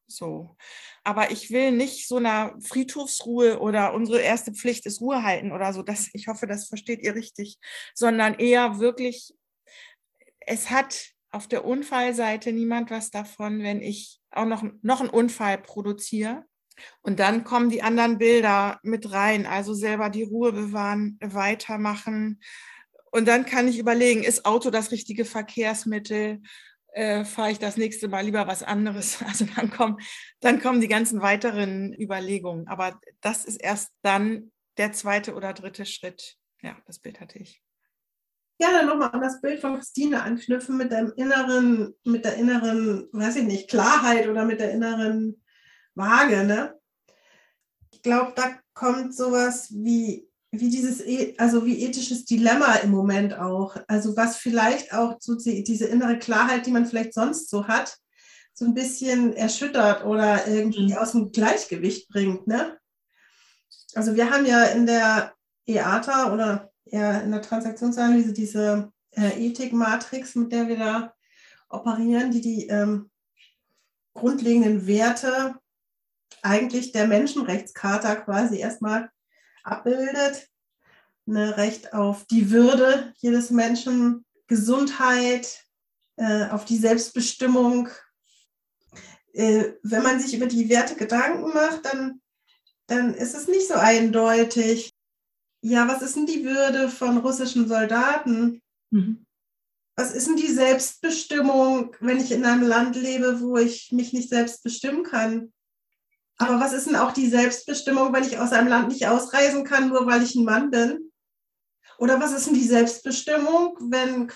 [0.08, 0.56] So.
[1.04, 5.74] Aber ich will nicht so einer Friedhofsruhe oder unsere erste Pflicht ist Ruhe halten oder
[5.74, 5.84] so.
[5.84, 7.60] Das, ich hoffe, das versteht ihr richtig,
[7.94, 9.34] sondern eher wirklich,
[10.40, 15.58] es hat auf der Unfallseite niemand was davon, wenn ich auch noch, noch einen Unfall
[15.58, 16.46] produziere
[17.02, 22.42] und dann kommen die anderen Bilder mit rein, also selber die Ruhe bewahren, weitermachen.
[23.12, 26.42] Und dann kann ich überlegen, ist Auto das richtige Verkehrsmittel?
[26.94, 29.20] Äh, Fahre ich das nächste Mal lieber was anderes?
[29.26, 29.98] Also dann kommen,
[30.40, 32.68] dann kommen die ganzen weiteren Überlegungen.
[32.68, 36.38] Aber das ist erst dann der zweite oder dritte Schritt.
[36.62, 37.62] Ja, das Bild hatte ich
[38.62, 43.38] gerne nochmal an das Bild von Christine anknüpfen mit dem inneren, mit der inneren, weiß
[43.38, 45.41] ich nicht, Klarheit oder mit der inneren
[45.96, 46.76] Waage, ne?
[47.92, 53.38] Ich glaube, da kommt sowas wie, wie dieses, e, also wie ethisches Dilemma im Moment
[53.38, 53.76] auch.
[53.88, 57.98] Also was vielleicht auch so diese innere Klarheit, die man vielleicht sonst so hat,
[58.54, 60.98] so ein bisschen erschüttert oder irgendwie mhm.
[60.98, 62.78] aus dem Gleichgewicht bringt, ne?
[63.94, 65.34] Also wir haben ja in der
[65.66, 71.14] EATA oder eher in der Transaktionsanalyse diese äh, Ethikmatrix, mit der wir da
[71.70, 73.10] operieren, die die ähm,
[74.14, 75.56] grundlegenden Werte
[76.44, 79.10] eigentlich der Menschenrechtscharta quasi erstmal
[79.64, 80.48] abbildet.
[81.26, 85.64] Ne, Recht auf die Würde jedes Menschen, Gesundheit,
[86.18, 87.90] äh, auf die Selbstbestimmung.
[89.34, 92.22] Äh, wenn man sich über die Werte Gedanken macht, dann,
[92.88, 94.92] dann ist es nicht so eindeutig.
[95.62, 98.62] Ja, was ist denn die Würde von russischen Soldaten?
[98.90, 99.26] Mhm.
[99.96, 104.30] Was ist denn die Selbstbestimmung, wenn ich in einem Land lebe, wo ich mich nicht
[104.30, 105.54] selbst bestimmen kann?
[106.38, 109.90] Aber was ist denn auch die Selbstbestimmung, wenn ich aus einem Land nicht ausreisen kann,
[109.90, 111.12] nur weil ich ein Mann bin?
[111.98, 114.32] Oder was ist denn die Selbstbestimmung, wenn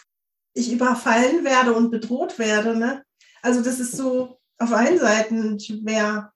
[0.53, 2.77] ich überfallen werde und bedroht werde?
[2.77, 3.03] Ne?
[3.41, 6.31] Also das ist so auf allen Seiten schwer.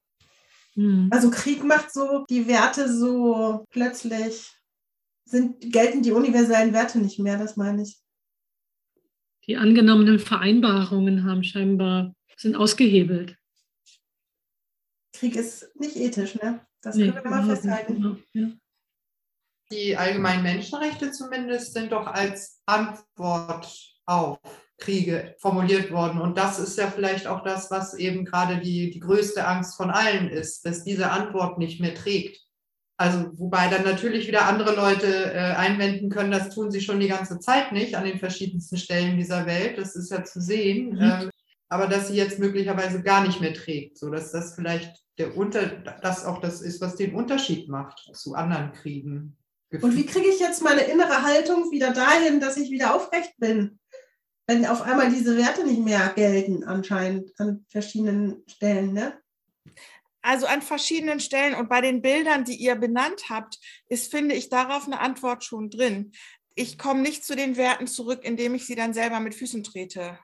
[0.73, 1.09] Hm.
[1.11, 4.51] Also Krieg macht so die Werte so plötzlich
[5.25, 7.99] sind, gelten die universellen Werte nicht mehr, das meine ich.
[9.47, 13.35] Die angenommenen Vereinbarungen haben scheinbar, sind ausgehebelt.
[15.19, 16.65] Krieg ist nicht ethisch, ne?
[16.81, 18.23] Das nee, können wir mal festhalten.
[18.33, 18.47] Ja.
[19.71, 23.69] Die allgemeinen Menschenrechte zumindest sind doch als Antwort
[24.05, 24.39] auf
[24.77, 26.21] Kriege formuliert worden.
[26.21, 29.91] Und das ist ja vielleicht auch das, was eben gerade die, die größte Angst von
[29.91, 32.41] allen ist, dass diese Antwort nicht mehr trägt.
[32.97, 37.07] Also wobei dann natürlich wieder andere Leute äh, einwenden können, das tun sie schon die
[37.07, 39.77] ganze Zeit nicht an den verschiedensten Stellen dieser Welt.
[39.77, 40.95] Das ist ja zu sehen.
[40.95, 41.01] Mhm.
[41.01, 41.29] Ähm,
[41.69, 45.67] aber dass sie jetzt möglicherweise gar nicht mehr trägt, so dass das vielleicht der Unter,
[46.01, 49.37] das auch das ist, was den Unterschied macht zu anderen Kriegen.
[49.71, 53.79] Und wie kriege ich jetzt meine innere Haltung wieder dahin, dass ich wieder aufrecht bin?
[54.47, 59.19] Wenn auf einmal diese Werte nicht mehr gelten, anscheinend an verschiedenen Stellen, ne?
[60.21, 64.49] Also an verschiedenen Stellen und bei den Bildern, die ihr benannt habt, ist, finde ich,
[64.49, 66.13] darauf eine Antwort schon drin.
[66.55, 70.17] Ich komme nicht zu den Werten zurück, indem ich sie dann selber mit Füßen trete.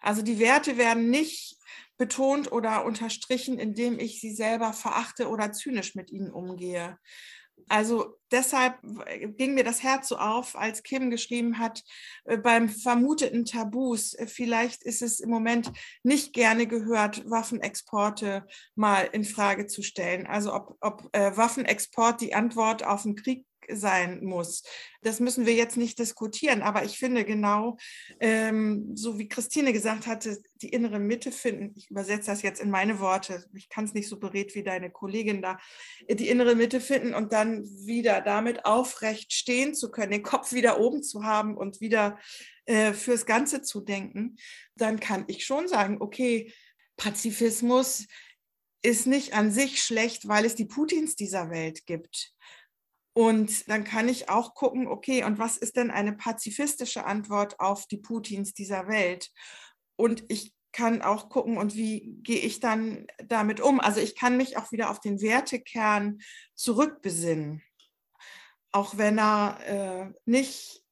[0.00, 1.56] Also die Werte werden nicht
[1.96, 6.96] betont oder unterstrichen, indem ich sie selber verachte oder zynisch mit ihnen umgehe.
[7.68, 8.78] Also deshalb
[9.36, 11.82] ging mir das Herz so auf, als Kim geschrieben hat,
[12.24, 15.72] äh, beim vermuteten Tabus, äh, vielleicht ist es im Moment
[16.02, 20.26] nicht gerne gehört, Waffenexporte mal in Frage zu stellen.
[20.26, 24.62] Also ob, ob äh, Waffenexport die Antwort auf den Krieg sein muss.
[25.02, 27.76] Das müssen wir jetzt nicht diskutieren, aber ich finde genau,
[28.20, 32.70] ähm, so wie Christine gesagt hatte, die innere Mitte finden, ich übersetze das jetzt in
[32.70, 35.58] meine Worte, ich kann es nicht so berät wie deine Kollegin da,
[36.10, 40.80] die innere Mitte finden und dann wieder damit aufrecht stehen zu können, den Kopf wieder
[40.80, 42.18] oben zu haben und wieder
[42.66, 44.36] äh, fürs Ganze zu denken,
[44.74, 46.52] dann kann ich schon sagen, okay,
[46.96, 48.06] Pazifismus
[48.82, 52.34] ist nicht an sich schlecht, weil es die Putins dieser Welt gibt.
[53.18, 57.88] Und dann kann ich auch gucken, okay, und was ist denn eine pazifistische Antwort auf
[57.88, 59.32] die Putins dieser Welt?
[59.96, 63.80] Und ich kann auch gucken, und wie gehe ich dann damit um?
[63.80, 66.20] Also ich kann mich auch wieder auf den Wertekern
[66.54, 67.60] zurückbesinnen,
[68.70, 70.84] auch wenn er äh, nicht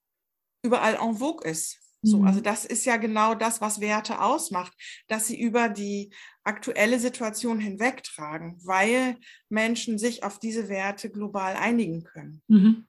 [0.62, 1.79] überall en vogue ist.
[2.07, 2.44] So, also mhm.
[2.44, 4.72] das ist ja genau das, was Werte ausmacht,
[5.09, 6.11] dass sie über die
[6.44, 9.16] aktuelle Situation hinwegtragen, weil
[9.48, 12.42] Menschen sich auf diese Werte global einigen können.
[12.46, 12.86] Mhm.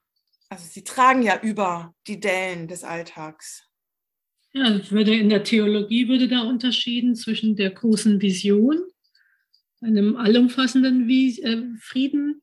[0.48, 3.64] Also sie tragen ja über die Dellen des Alltags.
[4.52, 8.80] Ja, würde in der Theologie würde da unterschieden zwischen der großen Vision,
[9.80, 12.40] einem allumfassenden äh, Frieden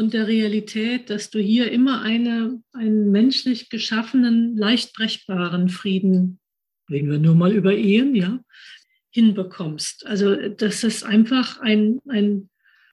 [0.00, 6.40] und der Realität, dass du hier immer eine, einen menschlich geschaffenen, leicht brechbaren Frieden,
[6.90, 8.40] reden wir nur mal über Ehen, ja,
[9.10, 10.06] hinbekommst.
[10.06, 12.48] Also, dass es einfach ein, ein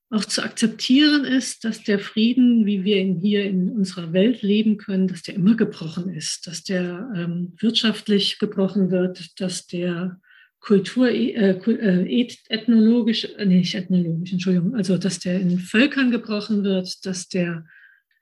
[0.10, 4.78] auch zu akzeptieren ist, dass der Frieden, wie wir ihn hier in unserer Welt leben
[4.78, 10.20] können, dass der immer gebrochen ist, dass der ähm, wirtschaftlich gebrochen wird, dass der
[10.60, 17.06] Kultur, äh, äh ethnologisch, äh, nicht ethnologisch, Entschuldigung, also dass der in Völkern gebrochen wird,
[17.06, 17.66] dass der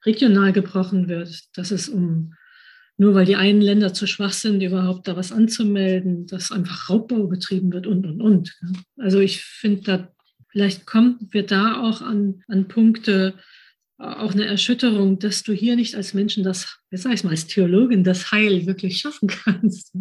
[0.05, 2.33] regional gebrochen wird, dass es um,
[2.97, 7.27] nur weil die einen Länder zu schwach sind, überhaupt da was anzumelden, dass einfach Raubbau
[7.27, 8.55] betrieben wird und, und, und.
[8.97, 10.15] Also ich finde, da
[10.49, 13.33] vielleicht kommen wir da auch an, an Punkte,
[13.97, 17.47] auch eine Erschütterung, dass du hier nicht als Menschen das, wie sag ich mal, als
[17.47, 19.93] Theologin das Heil wirklich schaffen kannst.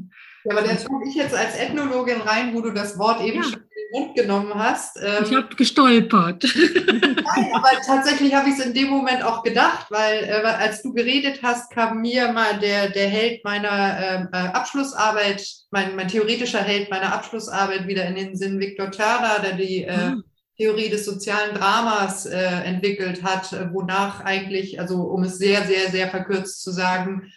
[0.45, 3.43] Ja, aber da komme ich jetzt als Ethnologin rein, wo du das Wort eben ja.
[3.43, 4.99] schon in den Mund genommen hast.
[5.03, 6.45] Ähm, ich habe gestolpert.
[6.55, 10.93] Nein, aber tatsächlich habe ich es in dem Moment auch gedacht, weil äh, als du
[10.93, 16.63] geredet hast, kam mir mal der, der Held meiner ähm, äh, Abschlussarbeit, mein, mein theoretischer
[16.63, 20.25] Held meiner Abschlussarbeit wieder in den Sinn, Viktor Tara, der die äh, mhm.
[20.59, 25.91] Theorie des sozialen Dramas äh, entwickelt hat, äh, wonach eigentlich, also um es sehr, sehr,
[25.91, 27.33] sehr verkürzt zu sagen,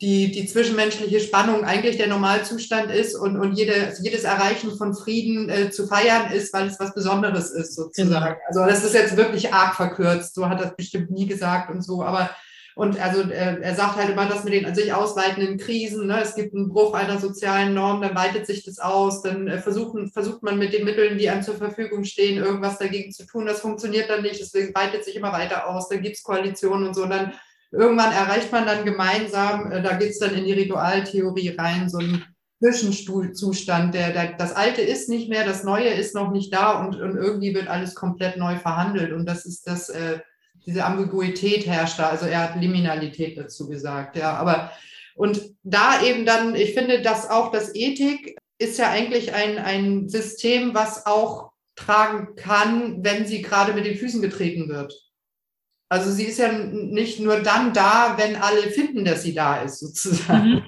[0.00, 5.50] die, die zwischenmenschliche Spannung eigentlich der Normalzustand ist und, und jede, jedes Erreichen von Frieden
[5.50, 8.36] äh, zu feiern ist, weil es was Besonderes ist, sozusagen.
[8.48, 8.62] Genau.
[8.62, 12.02] Also das ist jetzt wirklich arg verkürzt, so hat er bestimmt nie gesagt und so,
[12.02, 12.30] aber
[12.76, 16.22] und also äh, er sagt halt immer das mit den sich ausweitenden Krisen, ne?
[16.22, 20.10] es gibt einen Bruch einer sozialen Norm, dann weitet sich das aus, dann äh, versuchen,
[20.10, 23.44] versucht man mit den Mitteln, die einem zur Verfügung stehen, irgendwas dagegen zu tun.
[23.44, 26.94] Das funktioniert dann nicht, deswegen weitet sich immer weiter aus, dann gibt es Koalitionen und
[26.94, 27.02] so.
[27.02, 27.32] Und dann
[27.70, 31.98] irgendwann erreicht man dann gemeinsam, äh, da geht es dann in die Ritualtheorie rein, so
[31.98, 32.24] ein
[32.62, 37.00] Zwischenzustand, der, der, das Alte ist nicht mehr, das Neue ist noch nicht da und,
[37.00, 39.12] und irgendwie wird alles komplett neu verhandelt.
[39.12, 40.18] Und das ist das, äh,
[40.66, 42.10] diese Ambiguität herrscht da.
[42.10, 44.34] Also er hat Liminalität dazu gesagt, ja.
[44.34, 44.72] Aber
[45.14, 50.08] und da eben dann, ich finde, dass auch das Ethik ist ja eigentlich ein, ein
[50.08, 55.09] System, was auch tragen kann, wenn sie gerade mit den Füßen getreten wird.
[55.90, 59.80] Also sie ist ja nicht nur dann da, wenn alle finden, dass sie da ist,
[59.80, 60.50] sozusagen.
[60.50, 60.62] Mhm.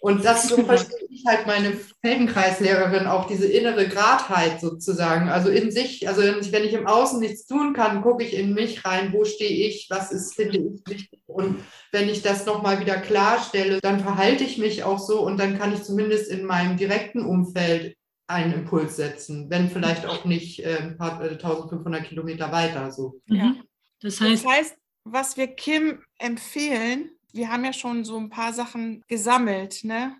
[0.00, 1.72] Und das so verstehe ich halt meine
[2.02, 5.28] Feldenkreislehrerin auch, diese innere Gradheit sozusagen.
[5.28, 8.84] Also in sich, also wenn ich im Außen nichts tun kann, gucke ich in mich
[8.84, 11.22] rein, wo stehe ich, was ist, finde ich wichtig.
[11.26, 11.60] Und
[11.92, 15.72] wenn ich das nochmal wieder klarstelle, dann verhalte ich mich auch so und dann kann
[15.72, 17.94] ich zumindest in meinem direkten Umfeld
[18.26, 23.20] einen Impuls setzen, wenn vielleicht auch nicht äh, ein paar, äh, 1500 Kilometer weiter so.
[23.26, 23.54] Ja.
[24.00, 28.52] Das heißt, das heißt, was wir Kim empfehlen, wir haben ja schon so ein paar
[28.52, 30.18] Sachen gesammelt, ne?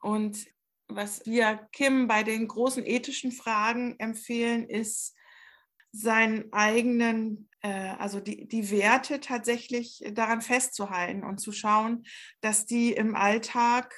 [0.00, 0.46] Und
[0.88, 5.14] was wir Kim bei den großen ethischen Fragen empfehlen, ist,
[5.92, 12.04] seinen eigenen äh, also die, die Werte tatsächlich daran festzuhalten und zu schauen,
[12.40, 13.94] dass die im Alltag,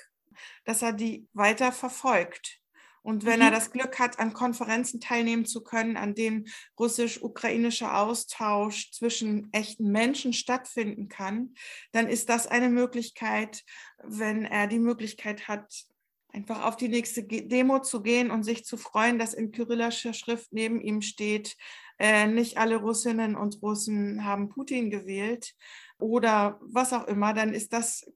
[0.65, 2.62] dass er die weiter verfolgt.
[3.03, 3.47] Und wenn mhm.
[3.47, 6.47] er das Glück hat, an Konferenzen teilnehmen zu können, an denen
[6.79, 11.55] russisch-ukrainischer Austausch zwischen echten Menschen stattfinden kann,
[11.91, 13.65] dann ist das eine Möglichkeit,
[14.03, 15.85] wenn er die Möglichkeit hat,
[16.33, 20.53] einfach auf die nächste Demo zu gehen und sich zu freuen, dass in kyrillischer Schrift
[20.53, 21.57] neben ihm steht,
[21.99, 25.55] äh, nicht alle Russinnen und Russen haben Putin gewählt
[25.99, 28.11] oder was auch immer, dann ist das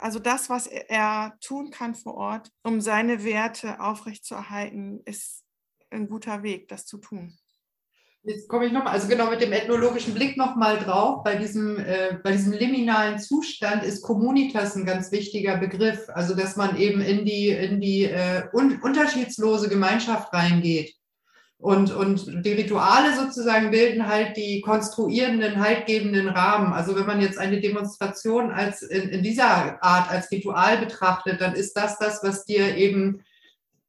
[0.00, 5.44] also das, was er tun kann vor Ort, um seine Werte aufrechtzuerhalten, ist
[5.90, 7.38] ein guter Weg, das zu tun.
[8.22, 11.24] Jetzt komme ich nochmal, also genau mit dem ethnologischen Blick nochmal drauf.
[11.24, 16.06] Bei diesem, äh, bei diesem liminalen Zustand ist Communitas ein ganz wichtiger Begriff.
[16.08, 20.99] Also, dass man eben in die, in die äh, un unterschiedslose Gemeinschaft reingeht.
[21.60, 26.72] Und, und die Rituale sozusagen bilden halt die konstruierenden, haltgebenden Rahmen.
[26.72, 31.54] Also wenn man jetzt eine Demonstration als in, in dieser Art als Ritual betrachtet, dann
[31.54, 33.20] ist das das, was dir eben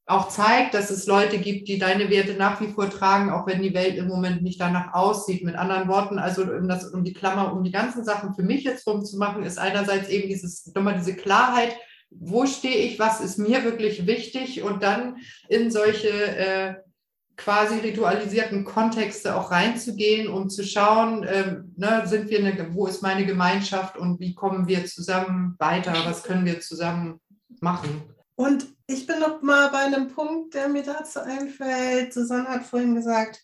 [0.05, 3.61] auch zeigt, dass es Leute gibt, die deine Werte nach wie vor tragen, auch wenn
[3.61, 5.45] die Welt im Moment nicht danach aussieht.
[5.45, 8.65] Mit anderen Worten, also um, das, um die Klammer, um die ganzen Sachen für mich
[8.65, 11.73] jetzt rumzumachen, ist einerseits eben dieses, nochmal diese Klarheit,
[12.09, 15.15] wo stehe ich, was ist mir wirklich wichtig und dann
[15.47, 16.73] in solche äh,
[17.43, 23.01] quasi ritualisierten Kontexte auch reinzugehen, um zu schauen, ähm, ne, sind wir eine, wo ist
[23.01, 27.19] meine Gemeinschaft und wie kommen wir zusammen weiter, was können wir zusammen
[27.59, 28.01] machen.
[28.35, 32.13] Und ich bin noch mal bei einem Punkt, der mir dazu einfällt.
[32.13, 33.41] Susanne hat vorhin gesagt,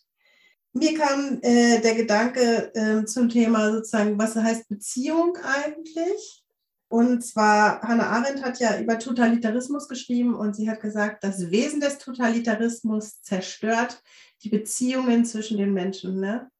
[0.72, 6.44] mir kam äh, der Gedanke äh, zum Thema sozusagen, was heißt Beziehung eigentlich?
[6.90, 11.80] Und zwar, Hannah Arendt hat ja über Totalitarismus geschrieben und sie hat gesagt, das Wesen
[11.80, 14.02] des Totalitarismus zerstört
[14.42, 16.18] die Beziehungen zwischen den Menschen.
[16.18, 16.50] Ne?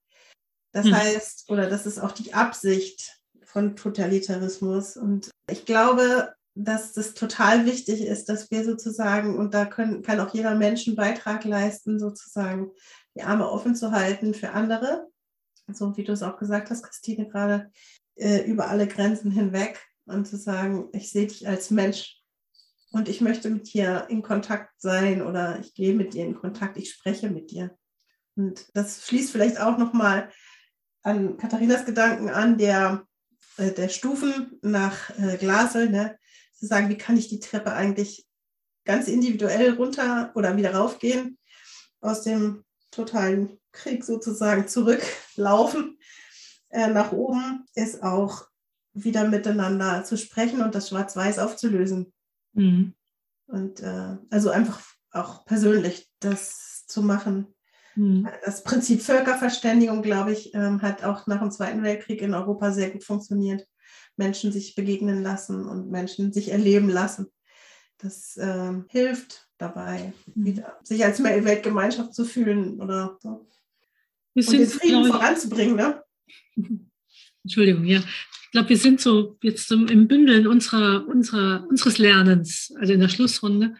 [0.73, 0.95] Das hm.
[0.95, 4.99] heißt, oder das ist auch die Absicht von Totalitarismus.
[4.99, 10.21] Und ich glaube, dass das total wichtig ist, dass wir sozusagen, und da können, kann
[10.21, 12.73] auch jeder Mensch einen Beitrag leisten, sozusagen
[13.17, 15.09] die Arme offen zu halten für andere.
[15.73, 17.71] So wie du es auch gesagt hast, Christine, gerade
[18.17, 22.21] äh, über alle Grenzen hinweg und zu sagen, ich sehe dich als Mensch
[22.93, 26.77] und ich möchte mit dir in Kontakt sein oder ich gehe mit dir in Kontakt,
[26.77, 27.77] ich spreche mit dir.
[28.37, 30.31] Und das schließt vielleicht auch nochmal
[31.03, 33.05] an Katharinas Gedanken an, der,
[33.57, 36.19] äh, der Stufen nach äh, Glasel, ne?
[36.55, 38.27] zu sagen, wie kann ich die Treppe eigentlich
[38.85, 41.39] ganz individuell runter oder wieder raufgehen,
[42.01, 45.99] aus dem totalen Krieg sozusagen zurücklaufen
[46.71, 48.48] äh, nach oben, ist auch
[49.05, 52.13] wieder miteinander zu sprechen und das Schwarz-Weiß aufzulösen.
[52.53, 52.95] Mhm.
[53.47, 54.81] Und äh, also einfach
[55.11, 57.47] auch persönlich das zu machen.
[57.95, 58.29] Mhm.
[58.45, 62.91] Das Prinzip Völkerverständigung, glaube ich, ähm, hat auch nach dem Zweiten Weltkrieg in Europa sehr
[62.91, 63.67] gut funktioniert.
[64.17, 67.29] Menschen sich begegnen lassen und Menschen sich erleben lassen.
[67.99, 70.45] Das äh, hilft dabei, mhm.
[70.45, 73.49] wieder sich als Weltgemeinschaft zu fühlen oder so.
[74.35, 75.77] Wir und den Frieden voranzubringen.
[75.77, 76.03] Ne?
[77.45, 78.03] Entschuldigung, ja.
[78.49, 83.11] Ich glaube, wir sind so jetzt im Bündeln unserer, unserer, unseres Lernens, also in der
[83.11, 83.75] Schlussrunde.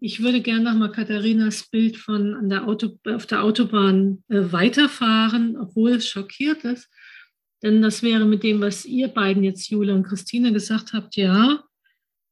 [0.00, 5.56] Ich würde gerne nochmal Katharinas Bild von an der Auto, auf der Autobahn äh, weiterfahren,
[5.56, 6.88] obwohl es schockiert ist.
[7.62, 11.62] Denn das wäre mit dem, was ihr beiden jetzt, Jule und Christine, gesagt habt, ja,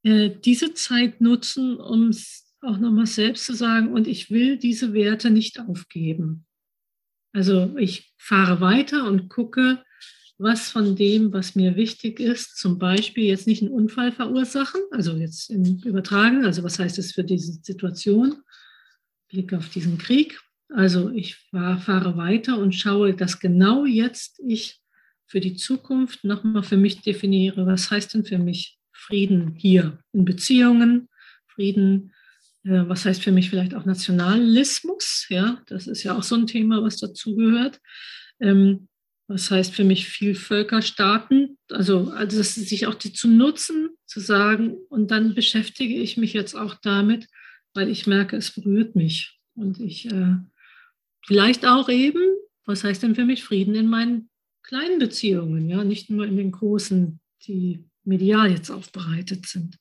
[0.02, 2.10] äh, diese Zeit nutzen, um
[2.62, 6.46] auch nochmal selbst zu sagen, und ich will diese Werte nicht aufgeben.
[7.32, 9.84] Also ich fahre weiter und gucke,
[10.38, 15.16] was von dem, was mir wichtig ist, zum Beispiel jetzt nicht einen Unfall verursachen, also
[15.16, 18.42] jetzt im Übertragen, also was heißt es für diese Situation,
[19.28, 20.38] Blick auf diesen Krieg.
[20.68, 24.80] Also ich fahre weiter und schaue, dass genau jetzt ich
[25.26, 30.24] für die Zukunft nochmal für mich definiere, was heißt denn für mich Frieden hier in
[30.24, 31.08] Beziehungen,
[31.46, 32.12] Frieden,
[32.64, 36.46] äh, was heißt für mich vielleicht auch Nationalismus, ja, das ist ja auch so ein
[36.46, 37.80] Thema, was dazugehört.
[38.40, 38.88] Ähm,
[39.28, 41.58] was heißt für mich viel Völkerstaaten?
[41.70, 46.32] Also, also das sich auch die zu nutzen, zu sagen, und dann beschäftige ich mich
[46.32, 47.26] jetzt auch damit,
[47.74, 49.38] weil ich merke, es berührt mich.
[49.54, 50.36] Und ich äh,
[51.26, 52.22] vielleicht auch eben,
[52.64, 54.30] was heißt denn für mich Frieden in meinen
[54.62, 59.78] kleinen Beziehungen, ja, nicht nur in den großen, die medial jetzt aufbereitet sind.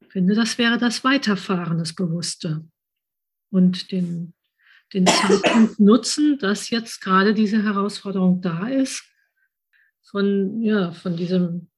[0.00, 2.66] Ich finde, das wäre das Weiterfahren, das Bewusste.
[3.50, 4.34] Und den
[4.92, 9.04] den Zeitpunkt nutzen, dass jetzt gerade diese Herausforderung da ist,
[10.02, 11.68] von, ja, von diesem,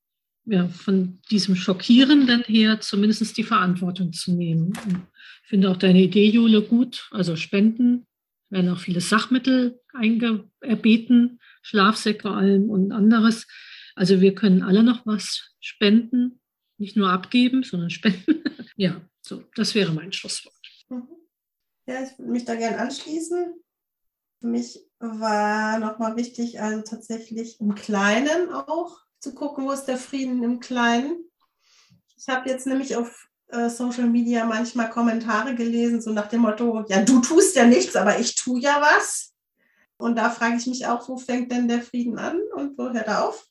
[0.44, 4.72] ja, von diesem Schockierenden her zumindest die Verantwortung zu nehmen.
[5.42, 7.08] ich finde auch deine Idee, Jule, gut.
[7.10, 8.06] Also Spenden
[8.48, 9.80] werden auch viele Sachmittel
[10.60, 13.46] erbeten Schlafsäcke allem und anderes.
[13.94, 16.40] Also wir können alle noch was spenden,
[16.78, 18.42] nicht nur abgeben, sondern spenden.
[18.76, 20.54] ja, so, das wäre mein Schlusswort.
[20.88, 21.22] Mhm.
[21.87, 23.55] Ja, ich würde mich da gerne anschließen.
[24.41, 29.99] Für mich war nochmal wichtig, also tatsächlich im Kleinen auch zu gucken, wo ist der
[29.99, 31.24] Frieden im Kleinen.
[32.16, 36.85] Ich habe jetzt nämlich auf äh, Social Media manchmal Kommentare gelesen, so nach dem Motto,
[36.89, 39.33] ja, du tust ja nichts, aber ich tue ja was.
[39.97, 43.07] Und da frage ich mich auch, wo fängt denn der Frieden an und wo hört
[43.07, 43.47] er auf?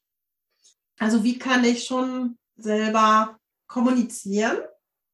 [1.00, 4.58] Also wie kann ich schon selber kommunizieren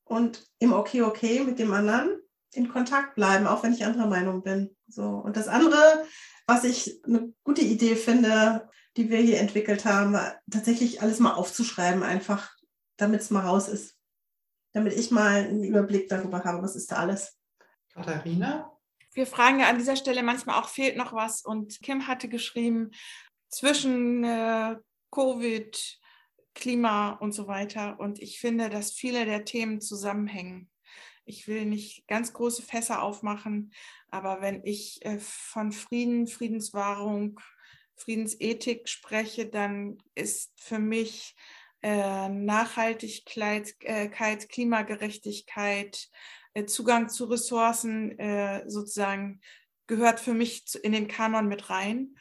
[0.04, 2.20] und im Okay, okay mit dem anderen
[2.54, 4.76] in Kontakt bleiben, auch wenn ich anderer Meinung bin.
[4.88, 5.04] So.
[5.04, 6.06] Und das andere,
[6.46, 10.18] was ich eine gute Idee finde, die wir hier entwickelt haben,
[10.50, 12.52] tatsächlich alles mal aufzuschreiben, einfach,
[12.98, 13.98] damit es mal raus ist
[14.78, 17.38] damit ich mal einen Überblick darüber habe, was ist da alles.
[17.94, 18.72] Katharina?
[19.14, 21.44] Wir fragen ja an dieser Stelle manchmal auch, fehlt noch was?
[21.44, 22.92] Und Kim hatte geschrieben,
[23.50, 24.76] zwischen äh,
[25.12, 26.00] Covid,
[26.54, 28.00] Klima und so weiter.
[28.00, 30.70] Und ich finde, dass viele der Themen zusammenhängen.
[31.28, 33.74] Ich will nicht ganz große Fässer aufmachen,
[34.10, 37.42] aber wenn ich äh, von Frieden, Friedenswahrung,
[37.96, 41.36] Friedensethik spreche, dann ist für mich
[41.82, 46.10] äh, Nachhaltigkeit, äh, Klimagerechtigkeit,
[46.66, 48.18] Zugang zu Ressourcen
[48.66, 49.42] sozusagen
[49.86, 52.16] gehört für mich in den Kanon mit rein.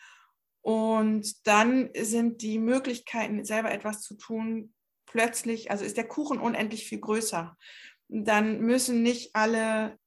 [0.61, 4.75] Und dann sind die Möglichkeiten, selber etwas zu tun,
[5.07, 7.57] plötzlich, also ist der Kuchen unendlich viel größer.
[8.09, 9.99] Dann müssen nicht alle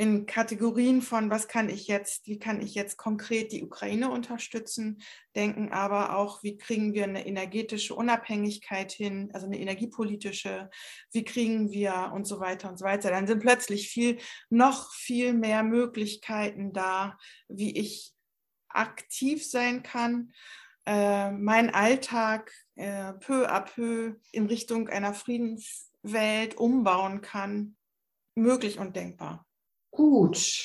[0.00, 5.02] in Kategorien von, was kann ich jetzt, wie kann ich jetzt konkret die Ukraine unterstützen,
[5.36, 10.70] denken aber auch, wie kriegen wir eine energetische Unabhängigkeit hin, also eine energiepolitische,
[11.12, 13.10] wie kriegen wir und so weiter und so weiter.
[13.10, 14.16] Dann sind plötzlich viel,
[14.48, 17.18] noch viel mehr Möglichkeiten da,
[17.48, 18.14] wie ich
[18.70, 20.32] aktiv sein kann,
[20.86, 25.12] äh, meinen Alltag äh, peu à peu in Richtung einer
[26.02, 27.76] Friedenswelt umbauen kann,
[28.34, 29.46] möglich und denkbar.
[29.90, 30.64] Gut.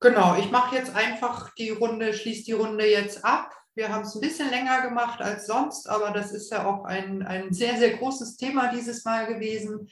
[0.00, 3.52] Genau, ich mache jetzt einfach die Runde, schließe die Runde jetzt ab.
[3.74, 7.22] Wir haben es ein bisschen länger gemacht als sonst, aber das ist ja auch ein,
[7.22, 9.88] ein sehr, sehr großes Thema dieses Mal gewesen.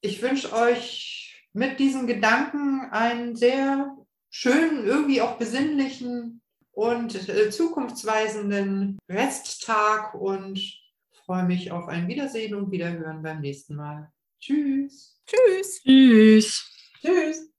[0.00, 3.94] Ich wünsche euch mit diesen Gedanken einen sehr
[4.30, 6.40] schönen, irgendwie auch besinnlichen
[6.72, 10.60] und äh, zukunftsweisenden Resttag und
[11.30, 14.10] freue mich auf ein Wiedersehen und Wiederhören beim nächsten Mal.
[14.40, 15.16] Tschüss.
[15.24, 15.80] Tschüss.
[15.84, 16.68] Tschüss.
[17.00, 17.52] Tschüss.